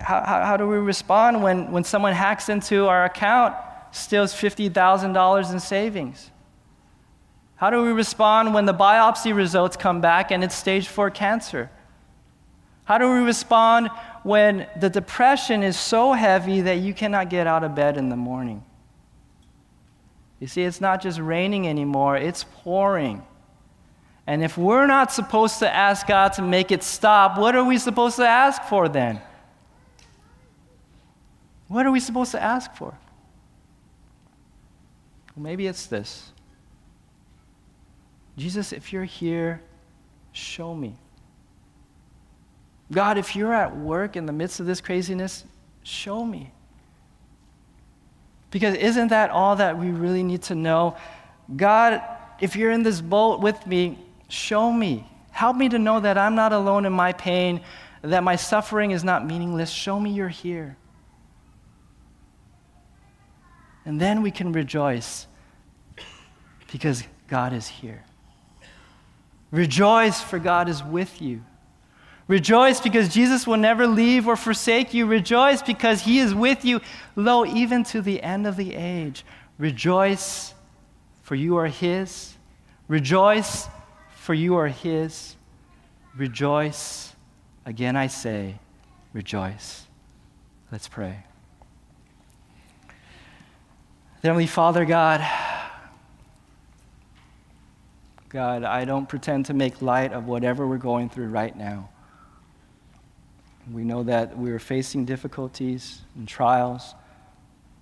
How, 0.00 0.24
how, 0.24 0.42
how, 0.42 0.56
do 0.56 0.66
we 0.66 0.78
respond 0.78 1.42
when, 1.42 1.70
when 1.70 1.84
someone 1.84 2.14
hacks 2.14 2.48
into 2.48 2.86
our 2.86 3.04
account, 3.04 3.54
steals 3.90 4.32
$50,000 4.32 5.52
in 5.52 5.60
savings? 5.60 6.30
How 7.56 7.68
do 7.68 7.82
we 7.82 7.92
respond 7.92 8.54
when 8.54 8.64
the 8.64 8.72
biopsy 8.72 9.36
results 9.36 9.76
come 9.76 10.00
back 10.00 10.30
and 10.30 10.42
it's 10.42 10.54
stage 10.54 10.88
four 10.88 11.10
cancer? 11.10 11.70
How 12.84 12.98
do 12.98 13.12
we 13.12 13.20
respond 13.20 13.90
when 14.22 14.66
the 14.78 14.90
depression 14.90 15.62
is 15.62 15.78
so 15.78 16.12
heavy 16.12 16.60
that 16.62 16.78
you 16.78 16.94
cannot 16.94 17.30
get 17.30 17.46
out 17.46 17.64
of 17.64 17.74
bed 17.74 17.96
in 17.96 18.08
the 18.08 18.16
morning? 18.16 18.64
You 20.40 20.46
see, 20.46 20.62
it's 20.62 20.80
not 20.80 21.02
just 21.02 21.18
raining 21.20 21.68
anymore, 21.68 22.16
it's 22.16 22.44
pouring. 22.44 23.22
And 24.26 24.42
if 24.42 24.56
we're 24.56 24.86
not 24.86 25.12
supposed 25.12 25.58
to 25.60 25.72
ask 25.72 26.06
God 26.06 26.32
to 26.34 26.42
make 26.42 26.70
it 26.70 26.82
stop, 26.82 27.38
what 27.38 27.54
are 27.56 27.64
we 27.64 27.78
supposed 27.78 28.16
to 28.16 28.26
ask 28.26 28.62
for 28.64 28.88
then? 28.88 29.20
What 31.68 31.86
are 31.86 31.90
we 31.90 32.00
supposed 32.00 32.32
to 32.32 32.42
ask 32.42 32.74
for? 32.74 32.98
Well, 35.34 35.42
maybe 35.42 35.66
it's 35.66 35.86
this 35.86 36.32
Jesus, 38.36 38.72
if 38.72 38.92
you're 38.92 39.04
here, 39.04 39.62
show 40.32 40.74
me. 40.74 40.94
God, 42.92 43.18
if 43.18 43.34
you're 43.34 43.54
at 43.54 43.76
work 43.76 44.16
in 44.16 44.26
the 44.26 44.32
midst 44.32 44.60
of 44.60 44.66
this 44.66 44.80
craziness, 44.80 45.44
show 45.82 46.24
me. 46.24 46.52
Because 48.50 48.74
isn't 48.76 49.08
that 49.08 49.30
all 49.30 49.56
that 49.56 49.78
we 49.78 49.90
really 49.90 50.22
need 50.22 50.42
to 50.42 50.54
know? 50.54 50.96
God, 51.56 52.02
if 52.38 52.54
you're 52.54 52.70
in 52.70 52.82
this 52.82 53.00
boat 53.00 53.40
with 53.40 53.66
me, 53.66 53.98
show 54.28 54.70
me. 54.70 55.08
Help 55.30 55.56
me 55.56 55.70
to 55.70 55.78
know 55.78 56.00
that 56.00 56.18
I'm 56.18 56.34
not 56.34 56.52
alone 56.52 56.84
in 56.84 56.92
my 56.92 57.14
pain, 57.14 57.62
that 58.02 58.22
my 58.22 58.36
suffering 58.36 58.90
is 58.90 59.02
not 59.02 59.26
meaningless. 59.26 59.70
Show 59.70 59.98
me 59.98 60.12
you're 60.12 60.28
here. 60.28 60.76
And 63.86 63.98
then 63.98 64.22
we 64.22 64.30
can 64.30 64.52
rejoice 64.52 65.26
because 66.70 67.02
God 67.26 67.54
is 67.54 67.66
here. 67.66 68.04
Rejoice, 69.50 70.20
for 70.20 70.38
God 70.38 70.68
is 70.68 70.84
with 70.84 71.22
you. 71.22 71.42
Rejoice 72.32 72.80
because 72.80 73.12
Jesus 73.12 73.46
will 73.46 73.58
never 73.58 73.86
leave 73.86 74.26
or 74.26 74.36
forsake 74.36 74.94
you. 74.94 75.04
Rejoice 75.04 75.60
because 75.60 76.00
he 76.00 76.18
is 76.18 76.34
with 76.34 76.64
you, 76.64 76.80
lo, 77.14 77.44
even 77.44 77.84
to 77.84 78.00
the 78.00 78.22
end 78.22 78.46
of 78.46 78.56
the 78.56 78.74
age. 78.74 79.22
Rejoice, 79.58 80.54
for 81.20 81.34
you 81.34 81.58
are 81.58 81.66
his. 81.66 82.32
Rejoice, 82.88 83.68
for 84.16 84.32
you 84.32 84.56
are 84.56 84.68
his. 84.68 85.36
Rejoice. 86.16 87.14
Again, 87.66 87.96
I 87.96 88.06
say, 88.06 88.58
rejoice. 89.12 89.84
Let's 90.70 90.88
pray. 90.88 91.24
Heavenly 94.22 94.46
Father, 94.46 94.86
God, 94.86 95.20
God, 98.30 98.64
I 98.64 98.86
don't 98.86 99.06
pretend 99.06 99.44
to 99.46 99.52
make 99.52 99.82
light 99.82 100.14
of 100.14 100.26
whatever 100.26 100.66
we're 100.66 100.78
going 100.78 101.10
through 101.10 101.28
right 101.28 101.54
now. 101.54 101.90
We 103.70 103.84
know 103.84 104.02
that 104.02 104.36
we're 104.36 104.58
facing 104.58 105.04
difficulties 105.04 106.00
and 106.16 106.26
trials, 106.26 106.94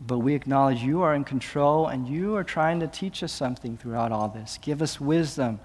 but 0.00 0.18
we 0.18 0.34
acknowledge 0.34 0.82
you 0.82 1.02
are 1.02 1.14
in 1.14 1.24
control 1.24 1.86
and 1.86 2.06
you 2.08 2.36
are 2.36 2.44
trying 2.44 2.80
to 2.80 2.86
teach 2.86 3.22
us 3.22 3.32
something 3.32 3.76
throughout 3.76 4.12
all 4.12 4.28
this. 4.28 4.58
Give 4.60 4.82
us 4.82 5.00
wisdom 5.00 5.60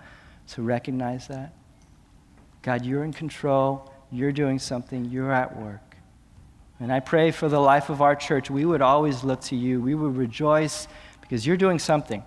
to 0.49 0.61
recognize 0.61 1.27
that. 1.27 1.53
God, 2.61 2.85
you're 2.85 3.03
in 3.03 3.13
control, 3.13 3.91
you're 4.11 4.31
doing 4.31 4.59
something, 4.59 5.05
you're 5.05 5.31
at 5.31 5.57
work. 5.57 5.97
And 6.79 6.91
I 6.91 6.99
pray 6.99 7.31
for 7.31 7.47
the 7.47 7.59
life 7.59 7.89
of 7.89 8.01
our 8.01 8.15
church, 8.15 8.49
we 8.49 8.65
would 8.65 8.81
always 8.81 9.23
look 9.23 9.41
to 9.41 9.55
you. 9.55 9.81
We 9.81 9.95
would 9.95 10.17
rejoice 10.17 10.87
because 11.21 11.45
you're 11.45 11.57
doing 11.57 11.79
something. 11.79 12.23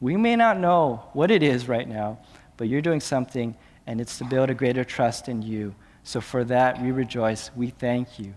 We 0.00 0.16
may 0.16 0.34
not 0.36 0.58
know 0.58 1.04
what 1.12 1.30
it 1.30 1.42
is 1.42 1.68
right 1.68 1.88
now, 1.88 2.18
but 2.56 2.68
you're 2.68 2.82
doing 2.82 3.00
something, 3.00 3.56
and 3.86 4.00
it's 4.00 4.18
to 4.18 4.24
build 4.24 4.50
a 4.50 4.54
greater 4.54 4.84
trust 4.84 5.28
in 5.28 5.42
you. 5.42 5.74
So 6.04 6.20
for 6.20 6.44
that, 6.44 6.82
we 6.82 6.90
rejoice. 6.90 7.50
We 7.54 7.68
thank 7.70 8.18
you. 8.18 8.34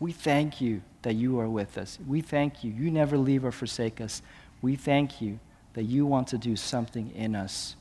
We 0.00 0.12
thank 0.12 0.60
you 0.60 0.82
that 1.02 1.14
you 1.14 1.38
are 1.40 1.48
with 1.48 1.76
us. 1.76 1.98
We 2.06 2.20
thank 2.20 2.62
you. 2.62 2.72
You 2.72 2.90
never 2.90 3.18
leave 3.18 3.44
or 3.44 3.52
forsake 3.52 4.00
us. 4.00 4.22
We 4.62 4.76
thank 4.76 5.20
you 5.20 5.40
that 5.74 5.84
you 5.84 6.06
want 6.06 6.28
to 6.28 6.38
do 6.38 6.56
something 6.56 7.10
in 7.14 7.34
us 7.34 7.76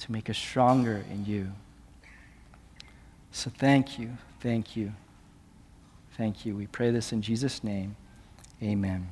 to 0.00 0.12
make 0.12 0.28
us 0.28 0.38
stronger 0.38 1.04
in 1.10 1.24
you. 1.24 1.52
So 3.30 3.50
thank 3.50 3.98
you. 3.98 4.16
Thank 4.40 4.76
you. 4.76 4.92
Thank 6.16 6.46
you. 6.46 6.56
We 6.56 6.66
pray 6.66 6.90
this 6.90 7.12
in 7.12 7.22
Jesus' 7.22 7.64
name. 7.64 7.96
Amen. 8.62 9.08